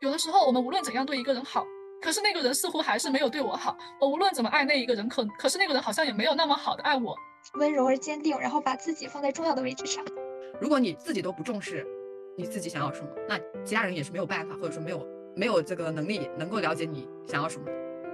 [0.00, 1.66] 有的时候我们无论怎样对一个人好，
[2.00, 3.76] 可是那个人似乎还是没有对我好。
[4.00, 7.14] 我无论怎么爱那一个人，可可是那个人好像也没有那么好的爱我。
[7.58, 10.02] 温柔而坚定，然后把自己放在重要的位置上。
[10.58, 11.86] 如果你自己都不重视
[12.34, 17.66] 你自己想要什么，那其他人也是没有办法，或者说没有没有这个能力能够了解你想要什么。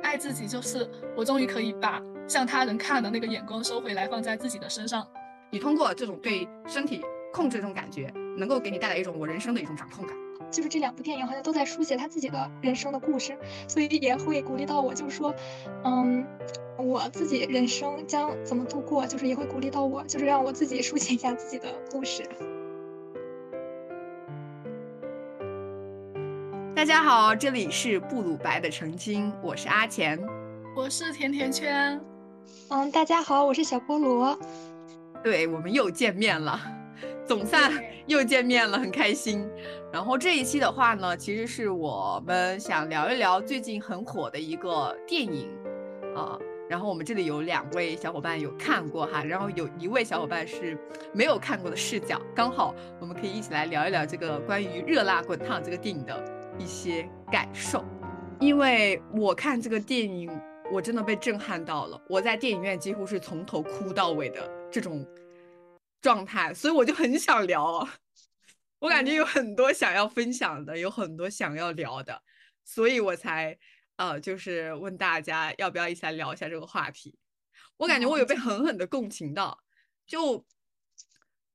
[0.02, 5.06] 爱自己就是我终于可以把向他人看的那个眼光收回来，放在自己的身上。
[5.52, 7.00] 你通过这种对身体
[7.32, 10.16] 控制这种感觉，能够给你带来一种我人生的一种掌控感。
[10.50, 13.36] 就是这两部电影好像都在书写他自己的人生的故事，
[13.68, 15.34] 所以也会鼓励到我，就是说，
[15.84, 16.24] 嗯。
[16.78, 22.22] 我自己人生将怎么度过，就是也会鼓励到我，就是让我自己书写一下自己的故事。
[26.74, 30.22] 大家好，这里是布鲁白的澄清，我是阿钱，
[30.76, 31.98] 我是甜甜圈，
[32.68, 34.38] 嗯，大家好，我是小菠萝，
[35.24, 36.60] 对我们又见面了，
[37.26, 37.72] 总算
[38.06, 39.48] 又见面了，很开心。
[39.92, 45.48] 然后这一期的话呢，其实是我们想聊一聊最近很火的一个电影，
[46.14, 46.38] 啊。
[46.68, 50.76] 然后我们这里有两位小伙伴有看过哈，然后有一位小伙伴是
[51.12, 56.24] 没有看过的视角，刚好我们可以一起来聊一聊这个关于《热辣滚烫》这个电影的
[56.58, 57.84] 一些感受。
[58.40, 60.28] 因为我看这个电影，
[60.72, 65.06] 我真的被震撼到了，我在电影院几乎是从头哭到尾的这种
[66.00, 67.88] 状态，所以我就很想聊，
[68.80, 72.22] 我感觉有很多想要分享的，有很多想要聊的，
[72.64, 73.58] 所以我才。
[73.98, 77.18] 呃，就是问大家要不要一起来聊一下这个话题。
[77.78, 79.58] 我感觉我有被狠狠的共情到，
[80.06, 80.44] 就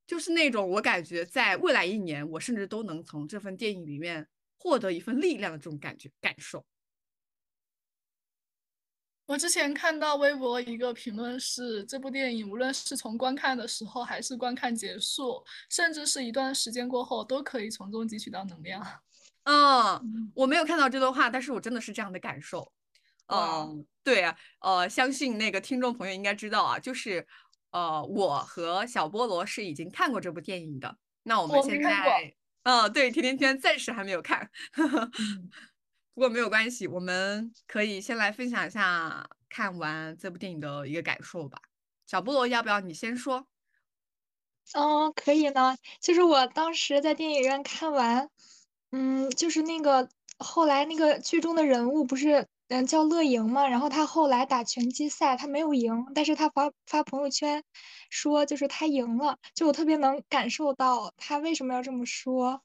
[0.08, 6.66] 就是那种我感觉在未来一年，我甚至都能从这份电影里面获得一份力量的这种感觉感受。
[9.26, 18.86] 我之前看到微博一个评论是，这部电影无论是从观看的时候，还是观看结束，甚至是一段时间过后，都可以从中汲取到能量。
[19.46, 22.72] 嗯，我没有看到这段话，但是我真的是这样的感受。
[23.28, 27.26] 嗯，对啊，呃，相信那个听众朋友应该知道啊，就是
[27.72, 30.98] 呃，我和小菠萝是已经看过这部电影的。
[31.24, 32.34] 那我们现在，
[32.64, 34.50] 嗯，对，甜甜圈暂时还没有看，
[36.14, 41.62] 不过没有关系，我们可以先来分享一下看完这部电影的一个感受吧。
[42.06, 43.48] 小菠萝，要不要你先说？
[44.74, 45.78] 嗯，可以呢。
[46.02, 48.30] 就是我当时在电影院看完。
[48.92, 57.64] 嗯，就是那个后来那个剧中的人物不是嗯叫乐莹嘛，然后他后来打拳击赛他没有赢，但是他发发朋友圈
[58.10, 62.62] 说就是他赢了，就我特别能感受到他为什么要这么说。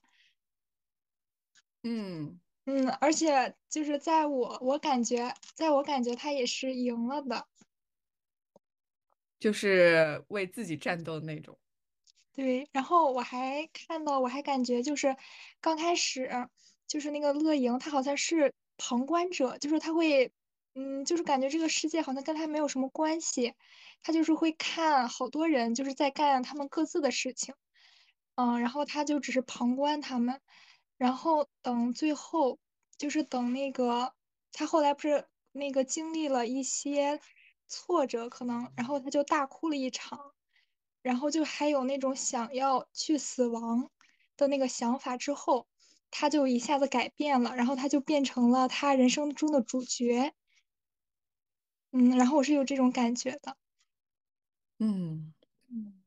[1.83, 7.47] 嗯嗯，而且就是在我我感觉，在我感觉他也是赢了的，
[9.39, 11.57] 就是为自己战斗的那种。
[12.33, 15.15] 对，然后我还看到，我还感觉就是
[15.61, 16.29] 刚开始
[16.87, 20.33] 就是那个乐莹，她好像是旁观者，就是他会，
[20.75, 23.53] 嗯，就是感觉这个世界好像跟他没有什么关系，
[24.03, 27.55] 他就是会看好多人就是在干他们各自的事情，
[28.35, 30.41] 嗯，然后他就只是旁观他们，
[30.97, 32.59] 然后等最后
[32.97, 34.13] 就是等那个
[34.51, 37.19] 他后来不是那个经历了一些
[37.67, 40.33] 挫折，可能然后他就大哭了一场。
[41.03, 43.89] 然后就还有那种想要去死亡
[44.35, 45.67] 的那个想法之后，
[46.11, 50.33] 他就一下子改变了，然后他就变成了他人生中的主角。
[51.91, 53.55] 嗯，然后我是有这种感觉的。
[54.79, 55.33] 嗯
[55.69, 56.03] 嗯，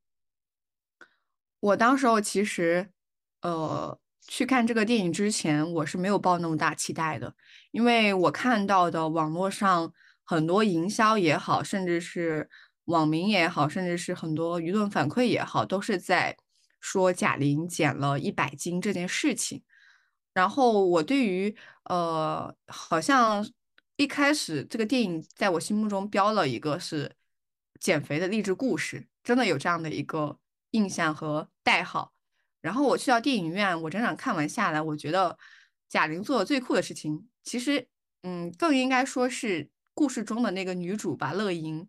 [1.60, 2.92] 我当时候其实，
[3.40, 3.98] 呃，
[4.30, 7.34] 去看这个电影之前，我是没有抱那么大期待的，
[7.72, 9.92] 因为我看到的网络上
[10.24, 12.48] 很多营销也好，甚至是。
[12.86, 16.36] 网民也好，甚至是很多舆论反馈也好，都是在
[16.80, 19.62] 说贾玲减了一百斤这件事情。
[20.32, 21.54] 然后我对于
[21.84, 23.46] 呃，好像
[23.94, 27.12] 一开始这个电影在我心目中标了一个是
[27.78, 30.40] 减肥的励志故事，真的有这样的一个
[30.72, 32.12] 印象和代号。
[32.60, 35.38] 然后我去到电影院，我整场看完下来，我觉得
[35.88, 37.88] 贾玲做的最酷的事情，其实
[38.22, 41.86] 嗯，更应该说是故事中的那个女主吧，乐莹。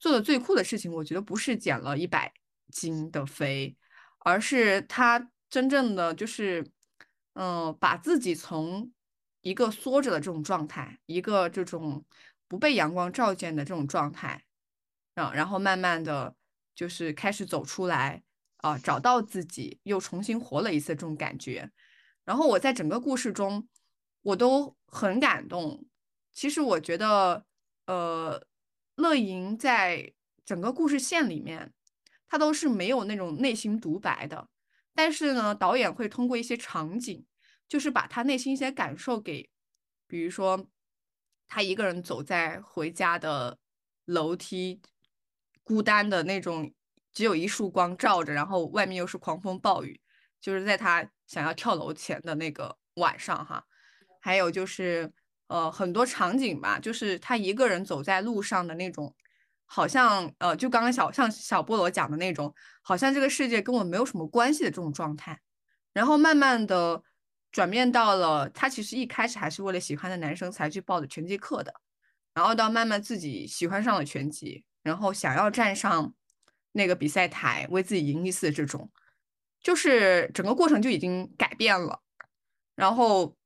[0.00, 2.32] 做的最酷的事情，我觉得不是减了一百
[2.70, 3.76] 斤的肥，
[4.20, 6.64] 而是他真正的就是，
[7.32, 8.92] 嗯，把自己从
[9.40, 12.04] 一个缩着的这种状态，一个这种
[12.46, 14.44] 不被阳光照见的这种状态，
[15.16, 16.36] 啊，然后慢慢的
[16.76, 18.22] 就是开始走出来，
[18.58, 21.70] 啊，找到自己，又重新活了一次这种感觉。
[22.24, 23.66] 然后我在整个故事中，
[24.22, 25.84] 我都很感动。
[26.32, 27.44] 其实我觉得，
[27.86, 28.44] 呃。
[28.98, 30.12] 乐莹在
[30.44, 31.72] 整个故事线里面，
[32.28, 34.48] 她都是没有那种内心独白的，
[34.92, 37.24] 但是呢，导演会通过一些场景，
[37.68, 39.48] 就是把她内心一些感受给，
[40.08, 40.66] 比如说
[41.46, 43.60] 她一个人走在回家的
[44.04, 44.82] 楼梯，
[45.62, 46.74] 孤单的那种，
[47.18, 50.00] 只有一束光照着，然后外面又是狂风暴雨，
[50.40, 53.64] 就是在他想要跳楼前的那个晚上哈。
[54.20, 55.12] 还有就是
[55.48, 59.12] 呃很多场景吧，就是他一个人走在路上的那种。
[59.66, 65.40] 好像呃，就刚刚小像小菠萝讲的那种，好像这个世界跟我没有什么关系的这种状态，
[65.92, 67.02] 然后慢慢的
[67.50, 71.74] 转变到了他其实一开始还是为了喜欢的男生才去报的拳击课的，
[72.32, 76.14] 然后到慢慢自己喜欢上了拳击，然后想要站上
[76.78, 78.90] 那个比赛台为自己赢一次这种，
[79.60, 82.00] 就是整个过程就已经改变了，
[82.74, 83.36] 然后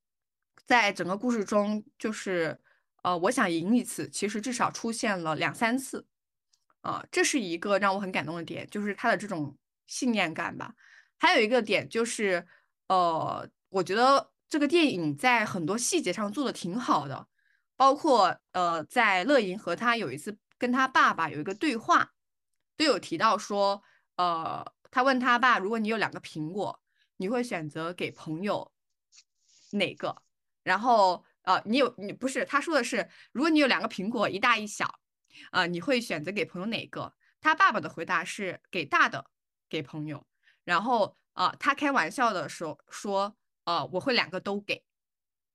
[0.65, 2.61] 在整个故事中就是
[3.03, 6.07] 呃，我想赢一次，其实至少出现了两三次。
[6.83, 9.57] 啊，这是一个让我很感动的点，就是他的这种
[9.87, 10.75] 信念感吧。
[11.17, 12.45] 还有一个点就是，
[12.89, 17.29] 呃，我觉得这个电影在很多细节上做的挺好的，
[17.77, 22.12] 包括呃，在乐莹和他有一次跟他爸爸有一个对话，
[22.83, 23.83] 就有提到说，
[24.17, 26.81] 呃，他问他爸，如果你有两个苹果，
[27.17, 28.73] 你会选择给朋友
[29.73, 30.23] 哪个？
[30.63, 34.99] 然后呃，你有你不是他说的是，如果你有两个苹果，一大一小。
[35.51, 37.15] 呃，你会选择给朋友哪个？
[37.41, 39.31] 他爸爸的回答是给大的
[39.69, 40.27] 给朋友。
[40.63, 44.85] 然后啊，他开玩笑的时候说，呃，我会两个都给。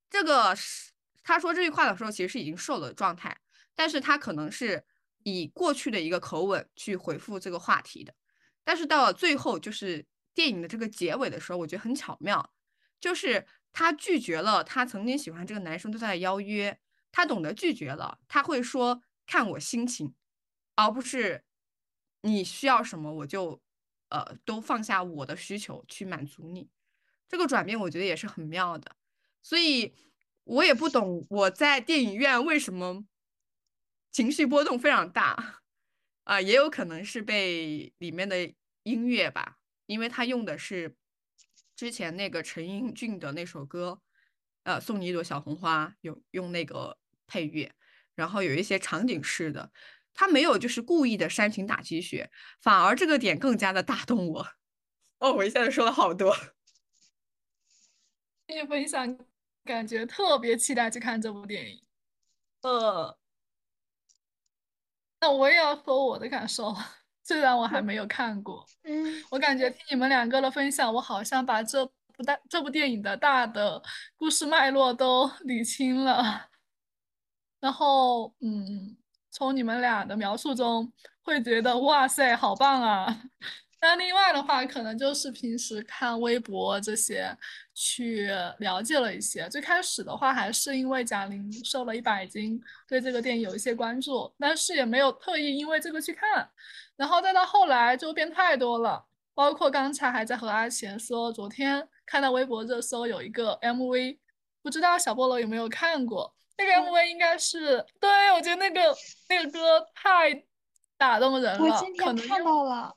[0.09, 0.91] 这个是
[1.21, 3.39] 他说这句话的时候，其实是已经瘦了状态，
[3.75, 4.83] 但是他可能是
[5.31, 8.13] 以过去的一个口吻去回复这个话题的。
[8.63, 12.53] 但是到了最后，就是电影的这个结尾的时候，我觉得很巧妙，
[12.99, 16.79] 就是他拒绝了他曾经喜欢这个男生对他的邀约，
[17.11, 19.01] 他懂得拒绝了，他会说。
[19.29, 20.15] 看我心情，
[20.75, 21.43] 而不是
[22.21, 23.61] 你需要什么我就
[24.07, 26.69] 呃都放下我的需求去满足你。
[27.27, 28.95] 这个转变我觉得也是很妙的，
[29.43, 29.93] 所以
[30.45, 33.03] 我也不懂我在电影院为什么
[34.17, 35.61] 情绪波动非常大
[36.23, 40.95] 啊，也有可能是被里面的音乐吧，因为他用的是
[41.75, 44.01] 之前那个陈英俊的那首歌，
[44.63, 46.97] 呃，送你一朵小红花，有用那个
[47.27, 47.71] 配乐。
[48.15, 49.71] 然后有一些场景式的，
[50.15, 54.47] 他没有就是故意的煽情打鸡血，反而这个点更加的打动我。
[55.19, 56.35] 哦，我一下子说了好多。
[58.47, 59.15] 谢谢分享，
[59.63, 61.83] 感觉特别期待去看这部电影。
[62.63, 63.15] 呃，
[65.19, 66.75] 那我也要说我的感受，
[67.23, 68.65] 虽然我还没有看过。
[68.83, 73.81] 嗯，我感觉听你们两个的分享，我好像把这部大这部电影的大的
[74.15, 76.49] 故事脉络都 理清了。
[77.59, 78.95] 然后，嗯，
[79.31, 80.91] 从你们俩的描述中
[81.23, 83.23] 会觉得哇塞，好棒啊！
[83.79, 87.35] 那另外的话，可能就是平时看微博这些
[87.73, 88.29] 去
[88.59, 89.47] 了解了一些。
[89.49, 96.49] 最开始的话，还是因为贾玲瘦了一百斤，对这个电影有一些关注，但是也没有特意因为这个去看。
[96.95, 104.17] 然后再到后来，就变太多了，包括刚才还在和阿贤说，昨天看到微博热搜有一个 MV，
[104.63, 106.33] 不知道小菠萝有没有看过？
[106.57, 108.81] 那个 MV 应该是，对我觉得那个
[109.29, 110.43] 那个歌太
[110.97, 111.63] 打动人了。
[111.63, 112.95] 我今天看到了，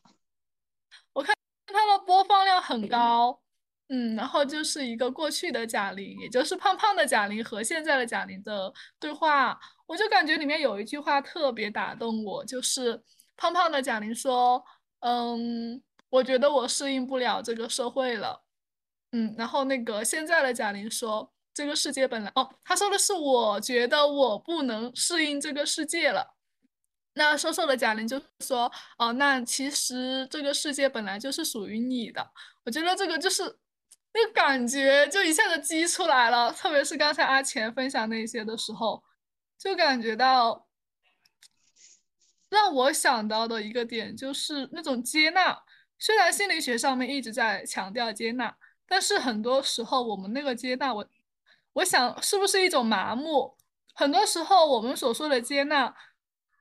[1.73, 3.41] 它的播放量很高，
[3.89, 13.03] 嗯，然后就是一个过去的贾玲，也就是胖胖的贾玲和现在的贾玲的对话，我就感觉里面有一句话特别打动我，就是
[13.37, 14.65] 胖胖的贾玲说
[15.01, 18.43] ：“嗯，我觉得我适应不了这个社会了。”
[19.13, 21.33] 嗯，然后那个现在的贾玲说。
[21.53, 26.37] 这个世界本来哦，他说的是我觉得我不能适应这个世界了。
[27.15, 32.31] 那瘦瘦的贾玲就说哦，那其实这个世界本来就是属于你的。
[32.65, 33.43] 我觉得这个就是
[34.13, 39.03] 那个感觉就一下子激出来了，特别是刚才阿钱分享那些的时候，
[39.59, 40.67] 就感觉到
[42.49, 45.63] 让我想到的一个点就是那种接纳。
[45.99, 51.07] 虽然心理学上面一直在强调接纳，但是很多时候我们那个接纳我。
[51.73, 53.57] 我想，是不是一种麻木？
[53.95, 55.95] 很多时候，我们所说的接纳，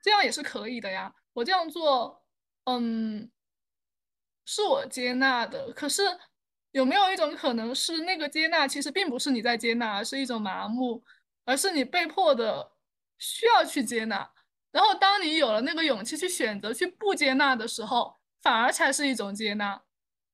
[0.02, 1.14] 这样也是可以的呀。
[1.34, 2.24] 我这样做，
[2.66, 3.30] 嗯，
[4.46, 5.72] 是我接纳的。
[5.74, 6.04] 可是，
[6.72, 11.04] 有没有一种可能是，那个接纳其实并不是你在接纳，而是一种麻木，
[11.46, 12.72] 而是你被迫的
[13.18, 14.30] 需要去接纳。
[14.72, 19.82] 然后，当你有了那个勇气去选择去不接纳的时候，反而才是一种接纳。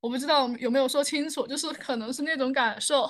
[0.02, 3.10] 我不知道有没有说清楚，就是可能是那种感受。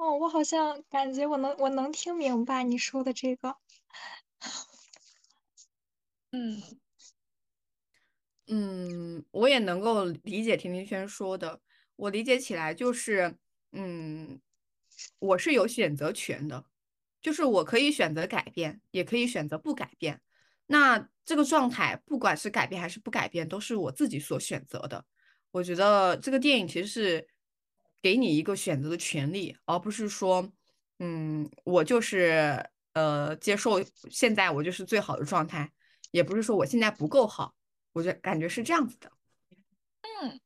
[0.00, 3.54] 哦，我好像感觉我能我能听明白你说的这个，
[6.32, 6.62] 嗯
[8.48, 11.60] 嗯，我也能够理解甜甜圈说的，
[11.96, 13.36] 我理解起来就是，
[13.72, 14.40] 嗯，
[15.18, 16.64] 我是有选择权的，
[17.20, 20.22] 就是我可以选择改变，也可以选择不改变。
[20.68, 25.04] 那这个状态，不管是改变还是不改变，都是我自己所选择的。
[25.50, 27.28] 我觉得这个电影其实是
[28.02, 30.50] 给你一个选择的权利，而不是说，
[30.98, 32.64] 嗯，我就是
[32.94, 35.70] 呃接受现在我就是最好的状态，
[36.10, 37.54] 也不是说我现在不够好。
[37.92, 39.10] 我就感觉是这样子的，
[40.02, 40.40] 嗯，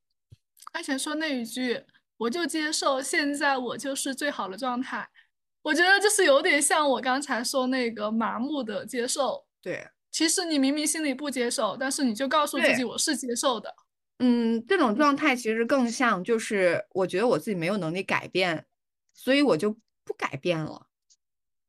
[0.73, 1.85] 而且说那一句，
[2.17, 5.07] 我就接受现在我就是最好的状态。
[5.61, 9.45] 我觉得就是有点像我刚才说那个麻木的接受。
[9.61, 13.75] 对，其实你明明心里不接受，但是你就告诉自己我是接受的。
[14.21, 18.67] 嗯，这种状态其实更像就是我觉得我自己没有能力改变，
[19.13, 19.73] 所以我就
[20.05, 20.87] 不改变了。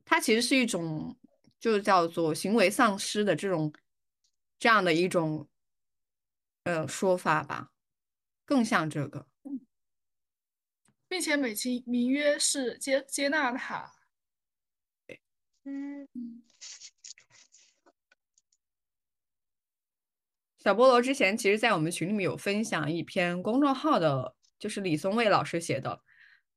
[0.04, 1.16] 它其实是一种
[1.60, 3.72] 就叫做行为丧失的这种
[4.58, 5.48] 这样的一种。
[6.66, 7.70] 呃，说法吧，
[8.44, 9.28] 更像这个，
[11.08, 13.92] 并且美其名曰是接接纳他。
[15.64, 16.06] 嗯，
[20.66, 26.00] 小菠萝之前其实，在我们群里面有分享一篇公众号的，就是李松蔚老师写的，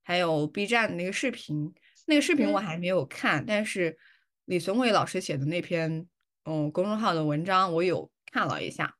[0.01, 1.75] 还有 B 站那个视频，
[2.08, 4.00] 那个视频我还没有看，但是
[4.46, 6.08] 李松蔚老师写的那篇
[6.46, 8.98] 嗯公众号的文章，我有看了一下。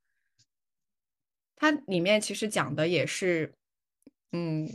[1.56, 3.56] 它里面其实讲的也是，
[4.32, 4.70] 嗯，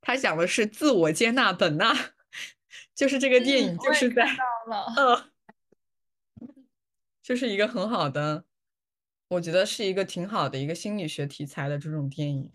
[0.00, 1.94] 他讲的是自我接纳本纳，
[2.96, 4.26] 就是这个电影就是在，
[4.96, 5.30] 嗯，
[7.22, 8.46] 就是一个很好的，
[9.28, 12.52] 我觉得是一个挺好的一个心理学题材的这种电影。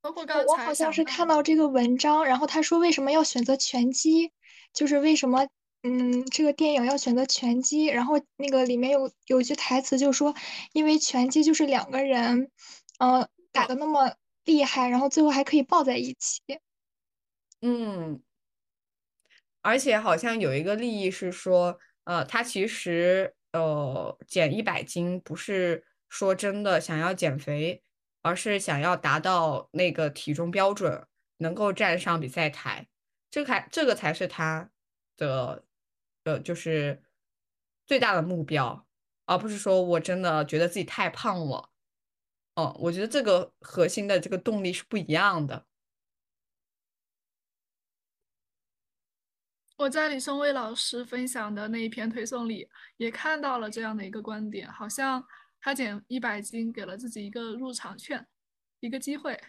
[0.00, 4.32] 包括刚才我好像是看到这个文章，然后他说为什么要选择拳击，
[4.72, 5.48] 就是为什么。
[5.82, 10.34] 嗯，这个电影要选择拳击，然后那个里面有有一句台词，就说
[10.72, 12.50] 因为拳击就是两个人，
[12.98, 16.42] 嗯，打的那么厉害，然后最后还可以抱在一起。
[17.60, 18.20] 嗯，
[19.62, 27.82] 而且好像有一个利益是说，呃，他其实呃减一百斤不是说真的想要减肥，
[28.22, 32.88] 而是想要达到那个体重标准，能够站上比赛台，
[33.30, 34.70] 这才这个才是他
[35.18, 35.64] 的。
[36.24, 37.02] 呃，就是
[37.86, 38.86] 最大的目标，
[39.24, 41.70] 而不是说我真的觉得自己太胖了。
[42.54, 45.64] 嗯，我觉得这个核心的这个动力是不一样的。
[49.78, 55.24] 我在李松蔚老师分享的那一篇推送里也看到了这样的一个观点，好像
[55.60, 58.26] 他减一百斤给了自己一个入场券，
[58.80, 59.40] 一个机会。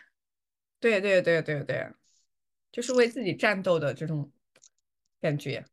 [0.79, 1.91] 对对对对对，
[2.71, 4.31] 就是为自己战斗的这种
[5.19, 5.65] 感觉。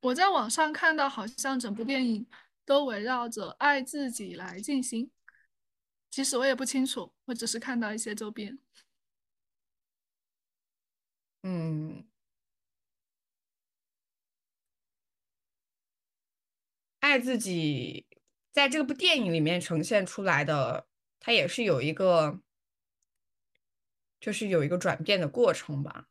[0.00, 2.26] 我在网上看到，好像整部电影
[2.66, 5.10] 都围绕着爱自己来进行。
[6.10, 8.58] 其实我也不清楚，我只是看到一些周边。
[11.46, 12.02] 嗯，
[17.02, 18.06] 爱自己，
[18.50, 20.86] 在这部电影里面呈现出来的，
[21.20, 22.40] 它也是有一个，
[24.20, 26.06] 就是有一个转变的过程吧，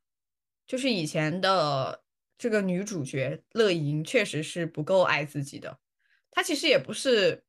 [0.66, 2.02] 就是以前的。
[2.36, 5.78] 这个女主角乐莹确实是不够爱自己的，
[6.32, 7.44] 她其实也不是，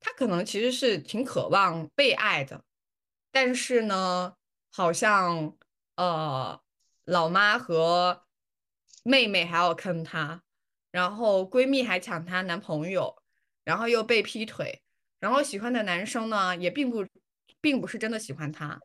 [0.00, 2.64] 她可能其实是挺渴望被爱的，
[3.30, 4.34] 但是呢，
[4.68, 5.56] 好像
[5.94, 6.60] 呃，
[7.08, 8.24] 老妈和
[9.02, 10.42] 妹妹还要坑她，
[10.90, 13.22] 然后闺蜜还抢她男朋友，
[13.64, 14.82] 然后又被劈腿，
[15.18, 17.06] 然后喜欢的男生呢也并不
[17.60, 18.80] 并不是真的喜欢她，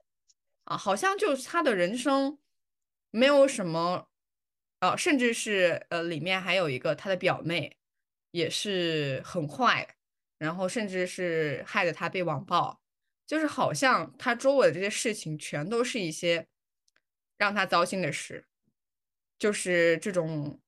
[0.63, 2.39] 啊，好像就是她的人生
[3.11, 4.07] 没有什么。
[4.79, 7.77] 哦，甚至是呃，里面还有一个他的表妹，
[8.31, 9.95] 也是很坏，
[10.37, 12.81] 然后甚至是害得他被网暴，
[13.25, 16.45] 就是好像他周围的这些事情全都是一些
[17.43, 18.47] 让他糟心的事，
[19.37, 20.61] 就是这种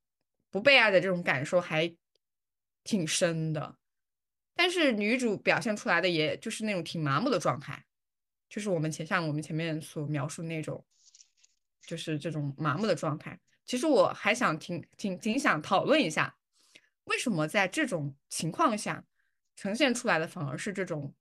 [0.51, 1.95] 不被爱的这种感受还
[2.83, 3.77] 挺深的。
[4.55, 7.85] 但是女主表现出来的也就是那种挺麻木的状态，
[8.49, 10.85] 就是我们前像我们前面所描述那种，
[11.81, 13.39] 就是这种麻木的状态。
[13.65, 16.37] 其实我还想挺挺挺想讨论一下，
[17.05, 19.05] 为什么在这种情况下
[19.55, 21.15] 呈现出来的反而是这种，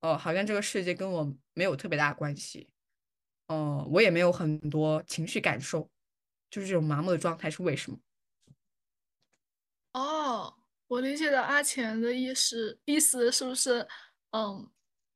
[0.00, 2.68] 哦，好像这个世界跟我没有特别大关系，
[3.48, 5.90] 嗯，我也没有很多情绪感受，
[6.50, 7.98] 就是这种麻木的状态是为什么？
[9.92, 10.54] 哦，
[10.86, 13.86] 我理解的阿钱的意思意思是不是，
[14.30, 14.70] 嗯，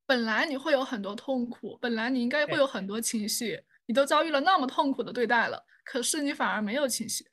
[0.04, 5.64] 本来你会有很多痛苦，本来你应该会有很多情绪，你都遭遇了那么痛苦的对待了。
[5.83, 7.25] 可是你反而没有情绪，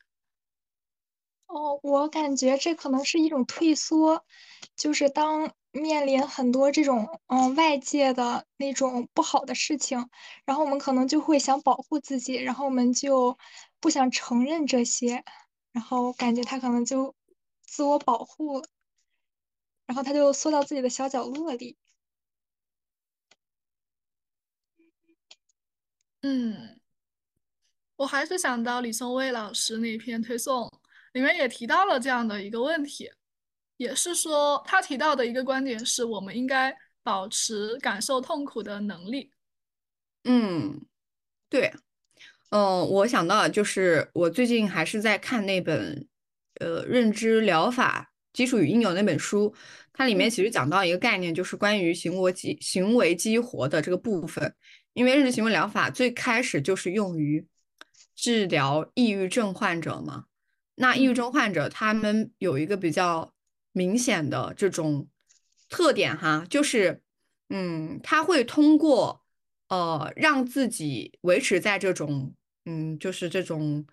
[1.53, 4.25] 哦，我感觉这可能是一种退缩，
[4.75, 10.09] 就是当面临很多这种嗯外界的那种不好的事情，
[10.45, 13.37] 然后我们可能就会想保护自己，然后我们就
[13.79, 15.23] 不想承认这些，
[15.71, 17.13] 然后感觉他可能就
[17.61, 18.63] 自我保护，
[19.85, 21.77] 然后他就缩到自己的小角落里。
[26.21, 26.79] 嗯，
[27.97, 30.71] 我还是想到李松蔚老师那篇推送
[31.13, 33.09] 里面也提到了这样的一个问题，
[33.77, 39.31] 也是说他提到的一个观点是我们应该保持感受痛苦的能力。
[40.25, 40.81] 嗯，
[41.49, 41.73] 对，
[42.49, 46.07] 嗯，我想到就是我最近还是在看那本
[46.59, 49.53] 呃认知疗法基础与应用那本书，
[49.91, 54.55] 它里面其实讲到一个概念，就是关于行为激行为激活的这个部分。
[54.93, 57.45] 因为认知行为疗法最开始就是用于
[58.15, 60.25] 治疗抑郁症患者嘛，
[60.75, 63.33] 那抑郁症患者他们有一个比较
[63.71, 65.07] 明显的这种
[65.69, 67.01] 特点哈，就是
[67.49, 69.23] 嗯，他会通过
[69.67, 72.33] 呃让自己维持在这种
[72.65, 73.85] 嗯，就是这种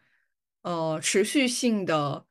[0.62, 2.26] 呃持续性的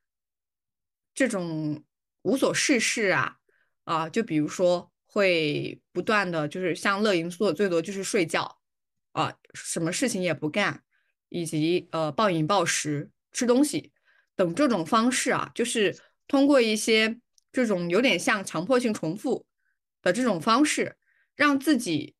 [1.13, 1.83] 这种
[2.21, 3.37] 无所事事啊
[3.83, 8.57] 啊，就比如说会不断的就是像乐莹说的最多就是睡觉。
[9.11, 10.83] 啊，什么事情也不干，
[11.29, 13.91] 以及呃暴饮暴食、吃东西
[14.39, 17.19] 等这种方式啊，就是通过一些
[17.51, 19.45] 这种有点像强迫性重复
[20.01, 20.95] 的这种方式，
[21.35, 22.15] 让自己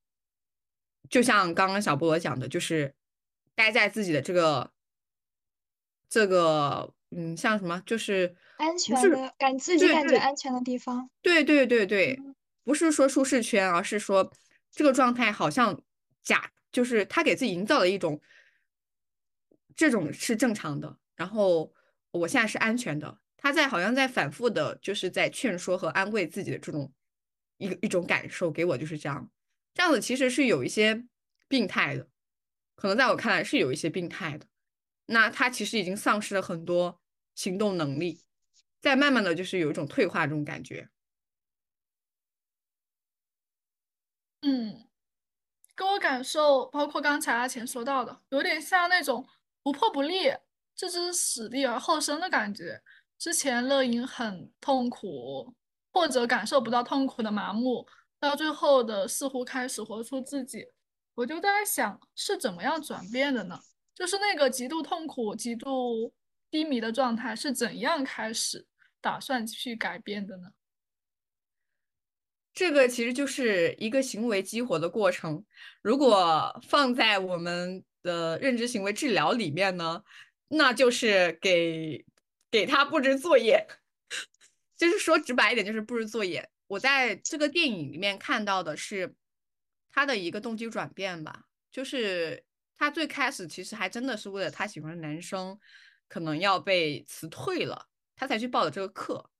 [1.08, 2.94] 就像刚刚小菠萝讲的，就是
[3.54, 4.70] 待在自己的这个
[6.10, 11.08] 这个嗯，像什么，就是安全的感自己感觉安全的地方。
[11.22, 12.20] 对对对对，
[12.64, 14.30] 不是说舒适圈，而是说
[14.70, 15.80] 这个状态好像
[16.22, 16.52] 假。
[16.70, 18.20] 就是他给自己营造了一种，
[19.74, 21.72] 这种是正常的，然后
[22.12, 23.18] 我现在是安全的。
[23.36, 26.92] 他在好像在反复的，就是在劝说和安慰自己的这种
[27.56, 29.30] 一个一种感受，给我就是这样。
[29.74, 31.06] 这样子其实是有一些
[31.48, 32.08] 病态的，
[32.74, 34.46] 可能在我看来是有一些病态的。
[35.06, 37.00] 那他其实已经丧失了很多
[37.34, 38.22] 行动能力，
[38.80, 40.88] 在慢慢的就是有一种退化这种感觉。
[44.42, 44.86] 嗯。
[45.74, 49.26] 跟我感受，包括刚才阿钱说到的，有点像那种
[49.62, 50.30] 不破不立、
[50.80, 52.80] 置之死地而后生的感觉。
[53.18, 55.54] 之前乐莹很痛苦，
[55.92, 57.86] 或者感受不到痛苦的麻木，
[58.18, 60.64] 到最后的似乎开始活出自己。
[61.14, 63.60] 我就在想，是怎么样转变的呢？
[63.94, 66.14] 就是那个极度痛苦、极度
[66.50, 68.66] 低迷的状态是怎样开始
[69.02, 70.48] 打算去改变的呢？
[72.54, 75.44] 这个其实就是一个行为激活的过程。
[75.82, 80.02] 如果放在我们的认知行为治疗里面呢，
[80.50, 82.04] 那就是给
[82.50, 83.66] 给他布置作业，
[84.76, 86.50] 就是说直白一点，就是布置作业。
[86.66, 89.14] 我在这个电影里面看到的是
[89.90, 92.44] 他的一个动机转变吧，就是
[92.76, 95.58] 他最开始其实还真的是为了他喜欢的男生
[96.08, 99.30] 可能要被辞退了，他才去报的这个课，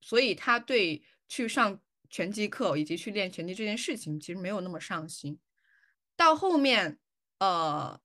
[0.00, 1.80] 所以他对去上。
[2.12, 5.38] 拳击课以及去练拳击这件事情，其实没有那么上心。
[6.16, 6.98] 到后面，
[7.38, 8.00] 呃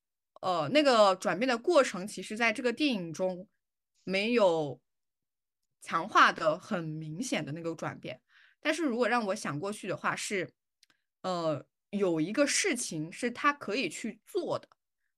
[0.45, 3.47] 呃，那个转变的过程，其实在这个电影中
[4.03, 4.79] 没有
[5.81, 8.21] 强化的很明显的那个转变。
[8.62, 10.53] 但是如果让我想过去的话，是，
[11.23, 14.69] 呃，有一个事情是他可以去做的，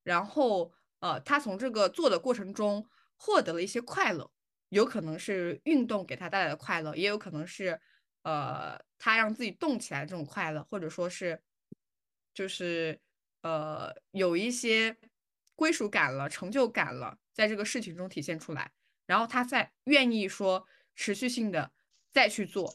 [0.01, 2.87] 然后，呃，他从这个做的过程中
[3.17, 4.31] 获得了一些快乐，
[4.69, 7.81] 有可能是运动给他带来的快乐，也有可能是。
[8.23, 11.41] 呃，他让自己动起来这种快乐，或者说是，
[12.33, 12.99] 就是
[13.41, 14.97] 呃，有一些
[15.57, 18.71] 归属感了、成就感了，在这个事情中体现出来，
[19.05, 20.65] 然后他再愿意说
[20.95, 21.73] 持续性的
[22.13, 22.73] 再去做，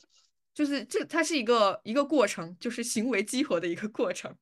[0.52, 4.36] 就是这，它是一个一个过程，就是行为激活的一个过程。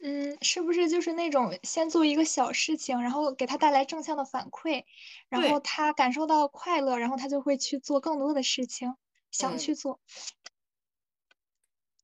[0.00, 4.84] 嗯，是不是就是那种先做一个小事情，然后给他带来正向的反馈，
[5.28, 8.94] 然后他感受到快乐，然后他就会去做更多的事情。
[9.30, 9.98] 想去做，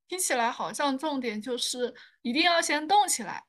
[0.09, 3.45] 听起来好像重点就是一定要先动起来，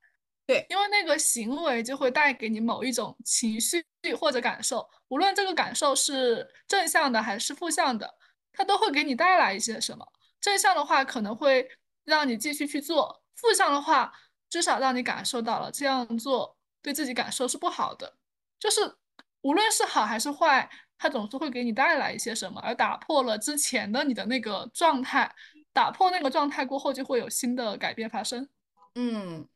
[0.50, 3.86] 对，因为那个行为就会带给你某一种情绪
[4.20, 8.12] 或者感受，无论这个感受是正向的还是负向的，
[8.52, 10.04] 它都会给你带来一些什么。
[10.42, 11.70] 正向的话可能会
[12.04, 14.12] 让你继续去做，负向的话
[14.50, 18.16] 至少让你感受到了这样做对自己感受是不好的，
[18.58, 18.96] 就是
[19.42, 20.68] 无论是好还是坏。
[20.98, 25.32] 它总是会给你带来一些什么，而打破了之前的你的那个状态，
[25.72, 28.50] 打破那个状态过后，就会有新的改变发生。
[28.96, 29.48] 嗯，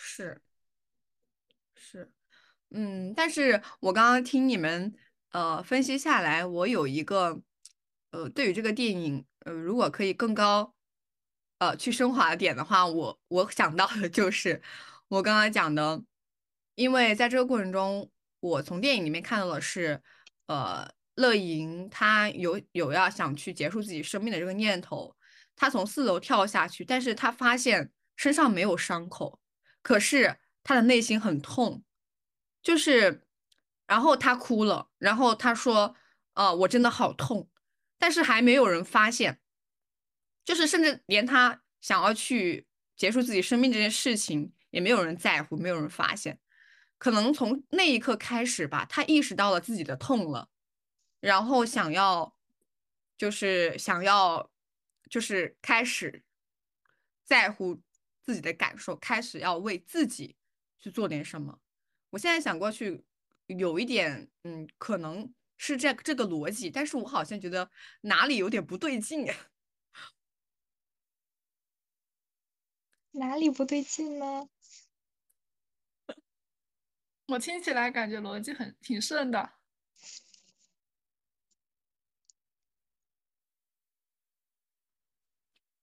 [0.00, 0.40] 是，
[1.74, 2.12] 是，
[2.70, 4.94] 嗯，但是我刚刚听你们
[5.32, 7.42] 呃，分析下来，我有一个，
[8.12, 10.72] 呃，对于这个电影，呃，如果可以更高，
[11.58, 14.62] 呃，去升华的点的话，我我想到的就是
[15.08, 16.00] 我刚刚讲的，
[16.76, 18.08] 因为在这个过程中，
[18.38, 20.00] 我从电影里面看到的是，
[20.46, 25.16] 呃，乐莹她有有要想去结束自己生命的这个念头，
[25.56, 29.40] 她从四楼跳下去，但是她发现身上没有伤口，
[29.88, 31.82] 可是他的内心很痛，
[32.62, 33.24] 就是。
[33.86, 35.96] 然后他哭了，然后他说
[36.36, 37.48] ：“呃，我真的好痛。”
[37.96, 39.40] 但是还没有人发现，
[40.44, 46.38] 就是甚至连他想要去结束自己生命这件事情，也没有人在乎，没有人发现。
[46.98, 50.50] 可能从那一刻开始吧，他意识到了自己的痛了，
[51.20, 52.36] 然后想要，
[53.16, 54.50] 就是想要，
[55.08, 56.22] 就是开始
[57.24, 57.80] 在乎
[58.28, 60.36] 自己的感受，开始要为自己
[60.78, 61.58] 去做点什么。
[62.10, 63.06] 我现在想过去。
[63.46, 67.70] 有一点，嗯，可能是这这个逻辑，但是我好像觉得
[68.02, 69.34] 哪里有点不对劲呀。
[73.12, 74.50] 哪里不对劲呢？
[77.28, 79.57] 我听起来感觉逻辑很挺顺的。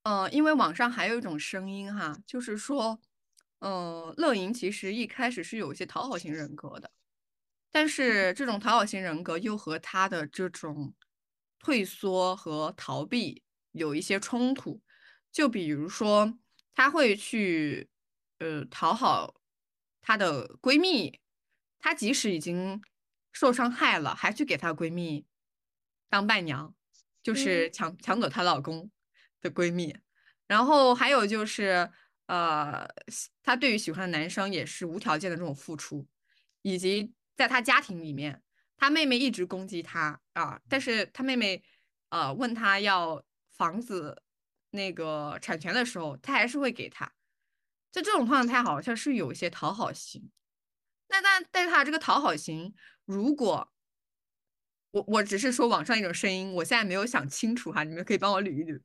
[0.06, 3.02] 嗯，因为网上还有一种声音哈，就是说，
[3.58, 6.92] 嗯，乐莹其实一开始是有一些讨好型人格的。
[7.72, 10.94] 但是这种讨好型人格又和他的这种
[11.58, 13.42] 退缩和逃避
[13.72, 14.80] 有一些冲突，
[15.32, 16.38] 就比如说，
[16.76, 17.90] 她会去
[18.38, 19.34] 呃讨好
[20.04, 21.20] 她的闺蜜，
[21.80, 22.80] 她即使已经
[23.32, 25.26] 受伤害了，还去给她闺蜜
[26.08, 26.76] 当伴娘，
[27.24, 28.92] 就是抢抢走她老公
[29.46, 29.96] 的闺蜜。
[30.48, 31.90] 然后还有就是，
[32.28, 32.88] 呃，
[33.44, 36.06] 她对于喜欢的男生也是无条件的这种付出，
[36.62, 37.14] 以及。
[37.38, 38.42] 在她家庭里面，
[38.78, 41.62] 她妹妹一直攻击她啊，但是她妹妹，
[42.08, 43.26] 呃，问他要
[43.58, 44.24] 房子
[44.70, 47.12] 那个产权的时候，他还是会给他。
[47.92, 50.32] 就这种状态好像是有一些讨好型。
[51.10, 53.70] 那但但是他这个讨好型，如果
[54.92, 58.82] 我我只是说网上一种声音，我现在没有想清楚哈，你们可以帮我捋一捋。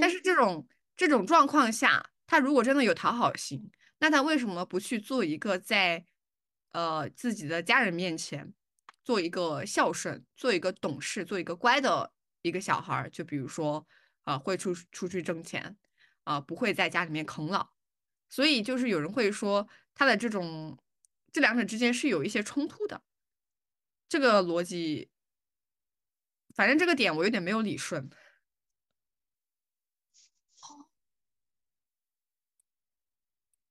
[0.00, 0.66] 但是这种
[0.96, 6.06] 这种状况下，他如果真的有讨好型，那他为什么不去做一个在？
[6.72, 8.54] 呃，自己的家人面前
[9.02, 12.12] 做一个孝顺，做一个懂事，做一个乖的
[12.42, 13.10] 一个小孩儿。
[13.10, 13.84] 就比如说，
[14.22, 15.76] 啊，会出出去挣钱，
[16.22, 17.70] 啊，不会在家里面啃老。
[18.28, 20.78] 所以就是有人会说，他的这种
[21.32, 23.02] 这两者之间是有一些冲突的。
[24.08, 25.10] 这个逻辑，
[26.54, 28.08] 反正这个点我有点没有理顺。